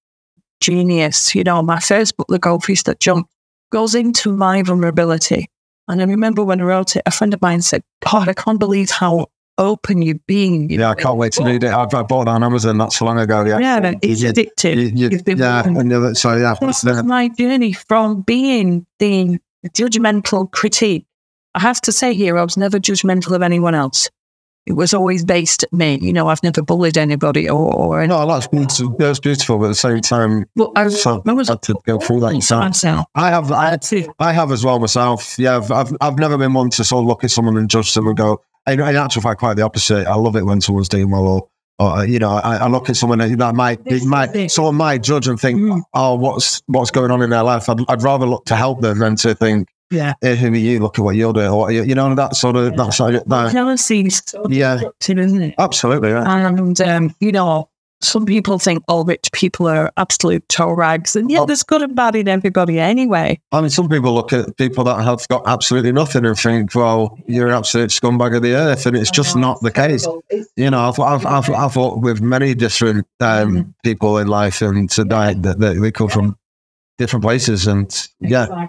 genius. 0.61 1.35
You 1.35 1.45
know, 1.45 1.63
my 1.63 1.81
first 1.81 2.17
book, 2.17 2.27
The 2.29 2.39
Goldfish 2.39 2.83
That 2.85 3.01
Jumped, 3.01 3.31
goes 3.73 3.95
into 3.95 4.33
my 4.33 4.63
vulnerability. 4.63 5.47
And 5.89 6.01
I 6.01 6.05
remember 6.05 6.43
when 6.45 6.61
I 6.61 6.65
wrote 6.65 6.97
it, 6.97 7.03
a 7.07 7.11
friend 7.11 7.35
of 7.35 7.43
mine 7.43 7.61
said, 7.63 7.83
God, 8.11 8.29
I 8.29 8.33
can't 8.33 8.59
believe 8.59 8.91
how 8.91 9.27
open 9.59 10.03
you've 10.03 10.27
been. 10.27 10.69
you 10.71 10.79
Yeah, 10.79 10.91
I 10.91 10.95
can't 10.95 11.17
wait 11.17 11.33
to 11.35 11.45
read 11.45 11.63
it. 11.63 11.71
I've, 11.73 11.93
I 11.95 12.03
bought 12.03 12.23
it 12.23 12.31
on 12.31 12.43
Amazon 12.43 12.77
not 12.79 12.93
so 12.93 13.05
long 13.05 13.19
ago. 13.21 13.45
Yeah. 13.45 13.59
Yeah, 13.59 13.77
and 13.83 13.99
it's 14.03 14.23
You- 14.23 14.33
addictive. 14.33 14.77
you- 14.77 15.09
you- 15.11 15.37
yeah. 15.37 16.13
So, 16.15 16.37
yeah. 16.37 16.55
Was 16.61 16.83
my 17.05 17.29
journey 17.29 17.73
from 17.73 18.23
being 18.23 18.87
the 18.99 19.39
judgmental 19.69 20.51
critique. 20.51 21.07
I 21.55 21.61
have 21.61 21.81
to 21.83 21.93
say 21.93 22.15
here, 22.15 22.37
I 22.39 22.43
was 22.43 22.57
never 22.57 22.79
judgmental 22.79 23.35
of 23.35 23.43
anyone 23.43 23.75
else. 23.75 24.09
It 24.67 24.73
was 24.73 24.95
always 24.95 25.25
based 25.25 25.63
at 25.63 25.73
me. 25.75 25.99
You 26.01 26.13
know, 26.13 26.29
I've 26.29 26.43
never 26.43 26.63
bullied 26.63 26.97
anybody 26.97 27.51
or, 27.51 27.75
or 27.75 28.01
anything. 28.01 28.19
No, 28.19 28.27
that's 28.27 28.47
beautiful. 28.47 28.97
That's 28.99 29.21
beautiful, 29.21 29.59
but 29.59 29.67
at 29.67 29.69
the 29.69 29.75
same 29.75 30.01
time, 30.01 30.47
But 30.57 30.73
I, 30.75 30.89
so 30.89 31.23
I 31.27 31.33
was 31.35 31.49
had 31.49 31.61
to 31.63 31.75
go 31.85 31.99
through 31.99 32.21
that 32.21 32.33
myself. 32.33 33.07
I 33.15 33.29
have, 33.29 33.53
I, 33.53 33.79
I 34.19 34.33
have 34.33 34.51
as 34.51 34.65
well 34.65 34.79
myself. 34.79 35.39
Yeah, 35.39 35.57
I've, 35.59 35.71
I've, 35.71 35.97
I've 36.01 36.19
never 36.19 36.39
been 36.39 36.55
one 36.55 36.71
to 36.71 36.83
sort 36.85 37.03
of 37.03 37.07
look 37.07 37.25
at 37.25 37.31
someone 37.31 37.59
and 37.59 37.69
judge 37.69 37.93
them 37.93 38.07
and 38.07 38.17
go. 38.17 38.41
In, 38.67 38.81
in 38.81 38.97
actual 38.97 39.21
fact, 39.21 39.41
quite 39.41 39.55
the 39.55 39.63
opposite. 39.63 40.07
I 40.07 40.15
love 40.15 40.35
it 40.35 40.47
when 40.47 40.63
someone's 40.63 40.89
doing 40.89 41.11
well, 41.11 41.27
or, 41.27 41.49
or 41.79 42.07
you 42.07 42.19
know, 42.19 42.31
I, 42.31 42.57
I 42.57 42.67
look 42.69 42.89
at 42.89 42.97
someone 42.97 43.19
that 43.19 43.55
might, 43.55 43.85
This 43.85 44.07
might, 44.07 44.51
someone 44.51 44.77
might 44.77 45.03
judge 45.03 45.29
and 45.29 45.39
think, 45.39 45.61
Mm. 45.61 45.83
oh, 45.93 46.15
what's 46.15 46.63
what's 46.69 46.91
going 46.91 47.11
on 47.11 47.21
in 47.21 47.29
their 47.29 47.43
life? 47.43 47.69
I'd, 47.69 47.81
I'd 47.91 48.03
rather 48.03 48.25
look 48.25 48.47
to 48.47 48.57
help 48.57 48.81
them 48.81 48.99
than 49.01 49.17
to 49.17 49.35
think, 49.35 49.69
Yeah. 49.91 50.15
hey, 50.21 50.37
who 50.37 50.49
are 50.49 50.57
you? 50.57 50.81
Look 50.81 50.99
at 50.99 51.03
what 51.03 51.15
you're 51.17 51.33
doing, 51.33 51.49
or 51.49 51.71
you 51.71 51.95
know, 51.95 52.15
that 52.15 52.37
sort 52.37 52.57
of 52.57 52.77
that 52.77 52.95
sort 52.95 53.15
of 53.17 53.25
that. 53.29 53.53
Jealousy 53.53 54.11
so 54.11 54.45
Yeah. 54.49 54.81
isn't 55.09 55.43
it? 55.43 55.55
Absolutely, 55.59 56.11
yeah. 56.11 56.25
And, 56.27 56.81
um, 56.81 57.15
you 57.21 57.33
know, 57.33 57.69
some 58.01 58.27
people 58.27 58.59
think 58.59 58.83
all 58.89 59.05
rich 59.05 59.31
people 59.33 59.67
are 59.67 59.91
absolute 59.97 60.47
toe 60.49 60.73
rags. 60.73 61.17
And 61.17 61.31
yeah, 61.31 61.41
Oh. 61.41 61.47
there's 61.47 61.63
good 61.63 61.81
and 61.81 61.95
bad 61.95 62.15
in 62.17 62.29
everybody 62.29 62.79
anyway. 62.79 63.41
I 63.53 63.61
mean, 63.61 63.71
some 63.71 63.89
people 63.89 64.13
look 64.13 64.33
at 64.33 64.57
people 64.59 64.85
that 64.85 65.03
have 65.03 65.27
got 65.29 65.43
absolutely 65.47 65.93
nothing 65.93 66.27
and 66.27 66.37
think, 66.39 66.75
well, 66.75 67.17
you're 67.27 67.49
an 67.49 67.55
absolute 67.55 67.91
scumbag 67.91 68.37
of 68.37 68.43
the 68.43 68.55
earth. 68.55 68.85
And 68.85 68.97
it's 68.97 69.11
just 69.11 69.37
not 69.37 69.61
the 69.63 69.71
case. 69.71 70.07
You 70.57 70.71
know, 70.71 70.81
I've, 70.89 71.01
I've, 71.01 71.25
I've, 71.25 71.51
I've 71.51 71.77
worked 71.77 71.99
with 72.03 72.21
many 72.21 72.55
different 72.55 73.07
um, 73.21 73.75
people 73.85 74.19
in 74.19 74.27
life 74.29 74.61
and 74.61 74.91
today 74.91 75.35
that, 75.35 75.61
that 75.61 75.77
we 75.79 75.91
come 75.91 76.09
from 76.09 76.37
different 76.99 77.23
places. 77.25 77.67
And 77.67 77.89
yeah, 78.21 78.69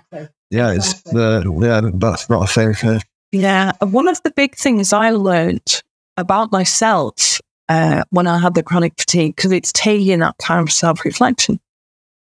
yeah, 0.50 0.74
it's 0.74 1.02
the, 1.04 1.44
yeah, 1.62 1.90
that's 1.94 2.30
not 2.30 2.44
a 2.44 2.48
thing. 2.48 2.76
uh, 2.90 3.00
Yeah, 3.32 3.72
one 3.82 4.08
of 4.08 4.22
the 4.24 4.32
big 4.32 4.56
things 4.56 4.94
I 4.94 5.12
learned 5.12 5.84
about 6.18 6.52
myself 6.52 7.40
uh, 7.70 8.04
when 8.12 8.28
I 8.28 8.38
had 8.38 8.54
the 8.54 8.64
chronic 8.64 8.94
fatigue, 9.00 9.36
because 9.36 9.52
it's 9.52 9.72
taking 9.74 10.20
that 10.20 10.38
time 10.40 10.66
for 10.66 10.72
self 10.72 11.04
reflection. 11.04 11.60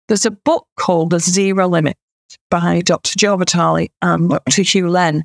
There's 0.07 0.25
a 0.25 0.31
book 0.31 0.67
called 0.77 1.11
The 1.11 1.19
Zero 1.19 1.67
Limit 1.67 1.95
by 2.49 2.81
Dr. 2.81 3.17
Joe 3.17 3.37
Vitale 3.37 3.87
and 4.01 4.29
Dr. 4.29 4.63
Hew 4.63 4.89
Len. 4.89 5.23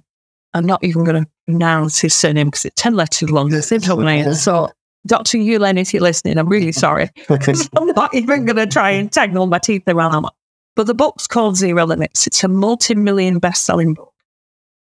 I'm 0.55 0.65
not 0.65 0.83
even 0.85 1.05
going 1.05 1.25
to 1.25 1.31
pronounce 1.47 1.99
his 1.99 2.15
surname 2.15 2.49
because 2.49 2.65
it's 2.65 2.81
10 2.81 2.95
letters 2.95 3.31
long. 3.31 3.53
It's 3.53 3.73
name. 4.05 4.33
So, 4.35 4.71
Dr. 5.07 5.39
Hew 5.39 5.59
Len, 5.59 5.77
if 5.77 5.93
you're 5.93 6.03
listening, 6.03 6.39
I'm 6.39 6.49
really 6.49 6.73
sorry. 6.73 7.11
I'm 7.77 7.89
not 7.89 8.15
even 8.15 8.45
going 8.45 8.57
to 8.57 8.67
try 8.67 8.91
and 8.93 9.11
tangle 9.11 9.47
my 9.47 9.59
teeth 9.59 9.83
around 9.89 10.13
that. 10.23 10.33
But 10.77 10.87
the 10.87 10.95
book's 10.95 11.27
called 11.27 11.57
Zero 11.57 11.87
Limits. 11.87 12.27
It's 12.27 12.45
a 12.45 12.49
multi 12.49 12.95
million 12.95 13.39
best 13.39 13.65
selling 13.65 13.95
book. 13.95 14.13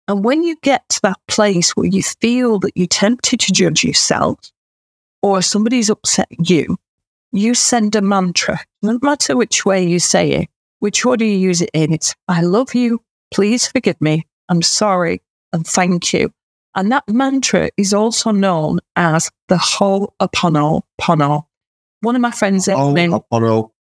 And 0.07 0.23
when 0.23 0.43
you 0.43 0.55
get 0.61 0.87
to 0.89 1.01
that 1.03 1.17
place 1.27 1.71
where 1.75 1.87
you 1.87 2.03
feel 2.03 2.59
that 2.59 2.73
you're 2.75 2.87
tempted 2.87 3.39
to 3.41 3.53
judge 3.53 3.83
yourself 3.83 4.39
or 5.21 5.41
somebody's 5.41 5.89
upset 5.89 6.27
you, 6.39 6.77
you 7.31 7.53
send 7.53 7.95
a 7.95 8.01
mantra, 8.01 8.59
no 8.81 8.99
matter 9.01 9.35
which 9.35 9.65
way 9.65 9.83
you 9.85 9.99
say 9.99 10.31
it, 10.31 10.49
which 10.79 11.05
order 11.05 11.25
you 11.25 11.37
use 11.37 11.61
it 11.61 11.71
in. 11.73 11.91
It's, 11.93 12.15
I 12.27 12.41
love 12.41 12.73
you. 12.75 13.01
Please 13.33 13.67
forgive 13.67 13.99
me. 13.99 14.25
I'm 14.49 14.61
sorry. 14.61 15.21
And 15.51 15.65
thank 15.65 16.13
you. 16.13 16.31
And 16.75 16.91
that 16.91 17.03
mantra 17.09 17.69
is 17.75 17.93
also 17.93 18.31
known 18.31 18.79
as 18.95 19.29
the 19.47 19.57
Ho'oponopono. 19.57 21.45
One 22.01 22.15
of 22.15 22.21
my 22.21 22.31
friends, 22.31 22.69
Oh, 22.69 22.93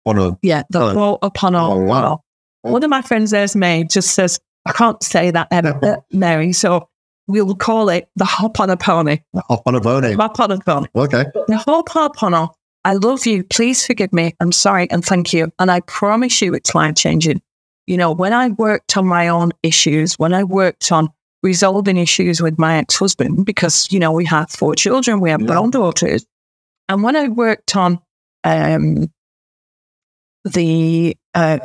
named 0.06 0.16
no, 0.18 0.28
no. 0.30 0.38
yeah, 0.42 0.62
the. 0.70 0.92
Ho'oponopono. 0.94 1.70
Oh, 1.70 1.78
wow. 1.84 2.20
One 2.62 2.82
of 2.82 2.90
my 2.90 3.02
friends 3.02 3.30
there's 3.30 3.54
May 3.54 3.84
just 3.84 4.14
says, 4.14 4.40
I 4.66 4.72
can't 4.72 5.02
say 5.02 5.30
that, 5.30 5.48
uh, 5.50 5.96
Mary, 6.12 6.52
so 6.52 6.88
we'll 7.26 7.54
call 7.54 7.88
it 7.90 8.08
the 8.16 8.24
Ho'oponopono. 8.24 9.20
Hop 9.48 9.62
on 9.66 9.74
a 9.74 9.80
pony. 9.80 10.14
Ho'oponopono. 10.14 10.86
Okay. 10.94 11.24
The 11.46 11.62
Ho'oponopono. 11.66 12.50
I 12.86 12.94
love 12.94 13.24
you. 13.26 13.44
Please 13.44 13.86
forgive 13.86 14.12
me. 14.12 14.34
I'm 14.40 14.52
sorry 14.52 14.90
and 14.90 15.04
thank 15.04 15.32
you. 15.32 15.50
And 15.58 15.70
I 15.70 15.80
promise 15.80 16.42
you 16.42 16.52
it's 16.54 16.74
life 16.74 16.96
changing. 16.96 17.40
You 17.86 17.96
know, 17.96 18.12
when 18.12 18.32
I 18.32 18.48
worked 18.48 18.96
on 18.96 19.06
my 19.06 19.28
own 19.28 19.52
issues, 19.62 20.14
when 20.18 20.32
I 20.34 20.44
worked 20.44 20.90
on 20.92 21.08
resolving 21.42 21.96
issues 21.98 22.40
with 22.42 22.58
my 22.58 22.78
ex 22.78 22.96
husband, 22.98 23.44
because, 23.44 23.90
you 23.90 23.98
know, 23.98 24.12
we 24.12 24.24
have 24.26 24.50
four 24.50 24.74
children, 24.74 25.20
we 25.20 25.30
have 25.30 25.40
Yeah. 25.42 25.46
granddaughters. 25.48 26.24
And 26.88 27.02
when 27.02 27.16
I 27.16 27.28
worked 27.28 27.76
on 27.76 28.00
um, 28.44 29.10
the 30.44 31.16
uh, 31.34 31.58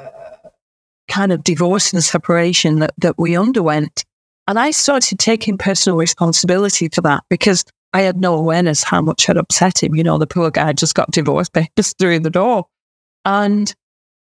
kind 1.07 1.31
of 1.31 1.43
divorce 1.43 1.93
and 1.93 2.03
separation 2.03 2.79
that, 2.79 2.93
that 2.97 3.17
we 3.17 3.37
underwent, 3.37 4.05
and 4.47 4.57
I 4.57 4.71
started 4.71 5.19
taking 5.19 5.57
personal 5.57 5.97
responsibility 5.97 6.89
for 6.89 7.01
that 7.01 7.23
because 7.29 7.63
I 7.93 8.01
had 8.01 8.17
no 8.17 8.35
awareness 8.35 8.83
how 8.83 9.01
much 9.01 9.25
had 9.25 9.37
upset 9.37 9.83
him. 9.83 9.95
You 9.95 10.03
know, 10.03 10.17
the 10.17 10.27
poor 10.27 10.51
guy 10.51 10.73
just 10.73 10.95
got 10.95 11.11
divorce 11.11 11.49
papers 11.49 11.93
through 11.99 12.19
the 12.19 12.29
door. 12.29 12.65
And 13.25 13.73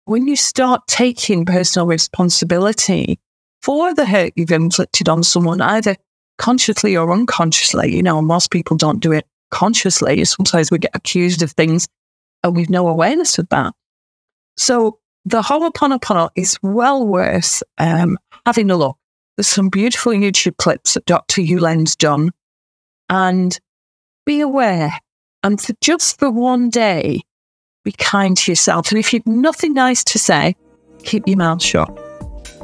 when 0.05 0.27
you 0.27 0.35
start 0.35 0.81
taking 0.87 1.45
personal 1.45 1.87
responsibility 1.87 3.19
for 3.61 3.93
the 3.93 4.05
hurt 4.05 4.33
you've 4.35 4.51
inflicted 4.51 5.07
on 5.07 5.23
someone, 5.23 5.61
either 5.61 5.95
consciously 6.37 6.97
or 6.97 7.11
unconsciously, 7.11 7.95
you 7.95 8.01
know, 8.01 8.21
most 8.21 8.51
people 8.51 8.77
don't 8.77 8.99
do 8.99 9.11
it 9.11 9.25
consciously. 9.51 10.23
Sometimes 10.25 10.71
we 10.71 10.79
get 10.79 10.95
accused 10.95 11.43
of 11.43 11.51
things 11.51 11.87
and 12.43 12.55
we've 12.55 12.69
no 12.69 12.87
awareness 12.87 13.37
of 13.37 13.47
that. 13.49 13.73
So 14.57 14.99
the 15.25 15.41
Ho'oponopono 15.41 16.29
is 16.35 16.57
well 16.61 17.05
worth 17.05 17.61
um, 17.77 18.17
having 18.45 18.71
a 18.71 18.77
look. 18.77 18.97
There's 19.37 19.47
some 19.47 19.69
beautiful 19.69 20.11
YouTube 20.11 20.57
clips 20.57 20.93
that 20.95 21.05
Dr. 21.05 21.41
Hew 21.41 21.59
Len's 21.59 21.95
done. 21.95 22.31
And 23.09 23.59
be 24.25 24.39
aware. 24.41 24.93
And 25.43 25.59
for 25.59 25.73
just 25.81 26.19
for 26.19 26.29
one 26.29 26.69
day, 26.69 27.21
be 27.83 27.91
kind 27.93 28.37
to 28.37 28.51
yourself. 28.51 28.91
And 28.91 28.99
if 28.99 29.11
you've 29.11 29.25
nothing 29.25 29.73
nice 29.73 30.03
to 30.05 30.19
say, 30.19 30.55
keep 31.03 31.27
your 31.27 31.37
mouth 31.37 31.61
shut. 31.61 31.89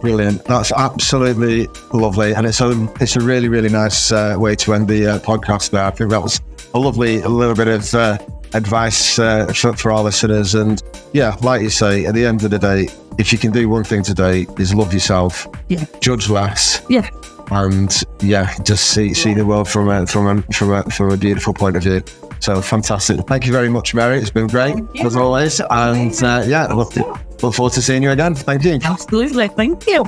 Brilliant. 0.01 0.45
That's 0.45 0.71
absolutely 0.71 1.67
lovely, 1.91 2.33
and 2.33 2.45
it's 2.45 2.61
a 2.61 2.87
it's 3.01 3.15
a 3.15 3.19
really 3.19 3.49
really 3.49 3.69
nice 3.69 4.11
uh, 4.11 4.35
way 4.37 4.55
to 4.57 4.75
end 4.75 4.87
the 4.87 5.07
uh, 5.07 5.19
podcast. 5.19 5.71
There, 5.71 5.83
I 5.83 5.89
think 5.89 6.11
that 6.11 6.21
was 6.21 6.39
lovely 6.73 7.21
a 7.21 7.29
little 7.29 7.55
bit 7.55 7.67
of 7.67 7.93
uh, 7.93 8.17
advice 8.53 9.19
uh, 9.19 9.47
for, 9.53 9.73
for 9.73 9.91
our 9.91 10.03
listeners. 10.03 10.55
And 10.55 10.81
yeah, 11.13 11.35
like 11.41 11.61
you 11.61 11.69
say, 11.69 12.05
at 12.05 12.13
the 12.13 12.25
end 12.25 12.43
of 12.43 12.51
the 12.51 12.59
day, 12.59 12.87
if 13.17 13.31
you 13.31 13.37
can 13.39 13.51
do 13.51 13.67
one 13.69 13.83
thing 13.83 14.03
today, 14.03 14.45
is 14.59 14.73
love 14.73 14.93
yourself, 14.93 15.47
Yeah. 15.69 15.85
judge 16.01 16.29
less, 16.29 16.81
Yeah. 16.89 17.09
and 17.51 17.91
yeah, 18.21 18.53
just 18.63 18.91
see 18.91 19.13
see 19.13 19.33
the 19.33 19.45
world 19.45 19.67
from 19.67 19.89
a 19.89 20.05
from 20.05 20.27
a 20.27 20.41
from 20.53 20.71
a 20.73 20.83
from 20.83 21.11
a 21.11 21.17
beautiful 21.17 21.53
point 21.53 21.75
of 21.77 21.83
view. 21.83 22.03
So 22.39 22.61
fantastic! 22.61 23.21
Thank 23.27 23.47
you 23.47 23.51
very 23.51 23.69
much, 23.69 23.95
Mary. 23.95 24.19
It's 24.19 24.29
been 24.29 24.45
great 24.47 24.75
as 25.03 25.15
always, 25.15 25.59
and 25.71 26.13
uh, 26.23 26.43
yeah, 26.45 26.67
look 26.67 26.95
look 26.95 27.53
forward 27.55 27.73
to 27.73 27.81
seeing 27.81 28.03
you 28.03 28.11
again. 28.11 28.35
Thank 28.35 28.63
you. 28.63 28.79
Absolutely. 28.83 29.47
Thank 29.47 29.87
you. 29.87 30.05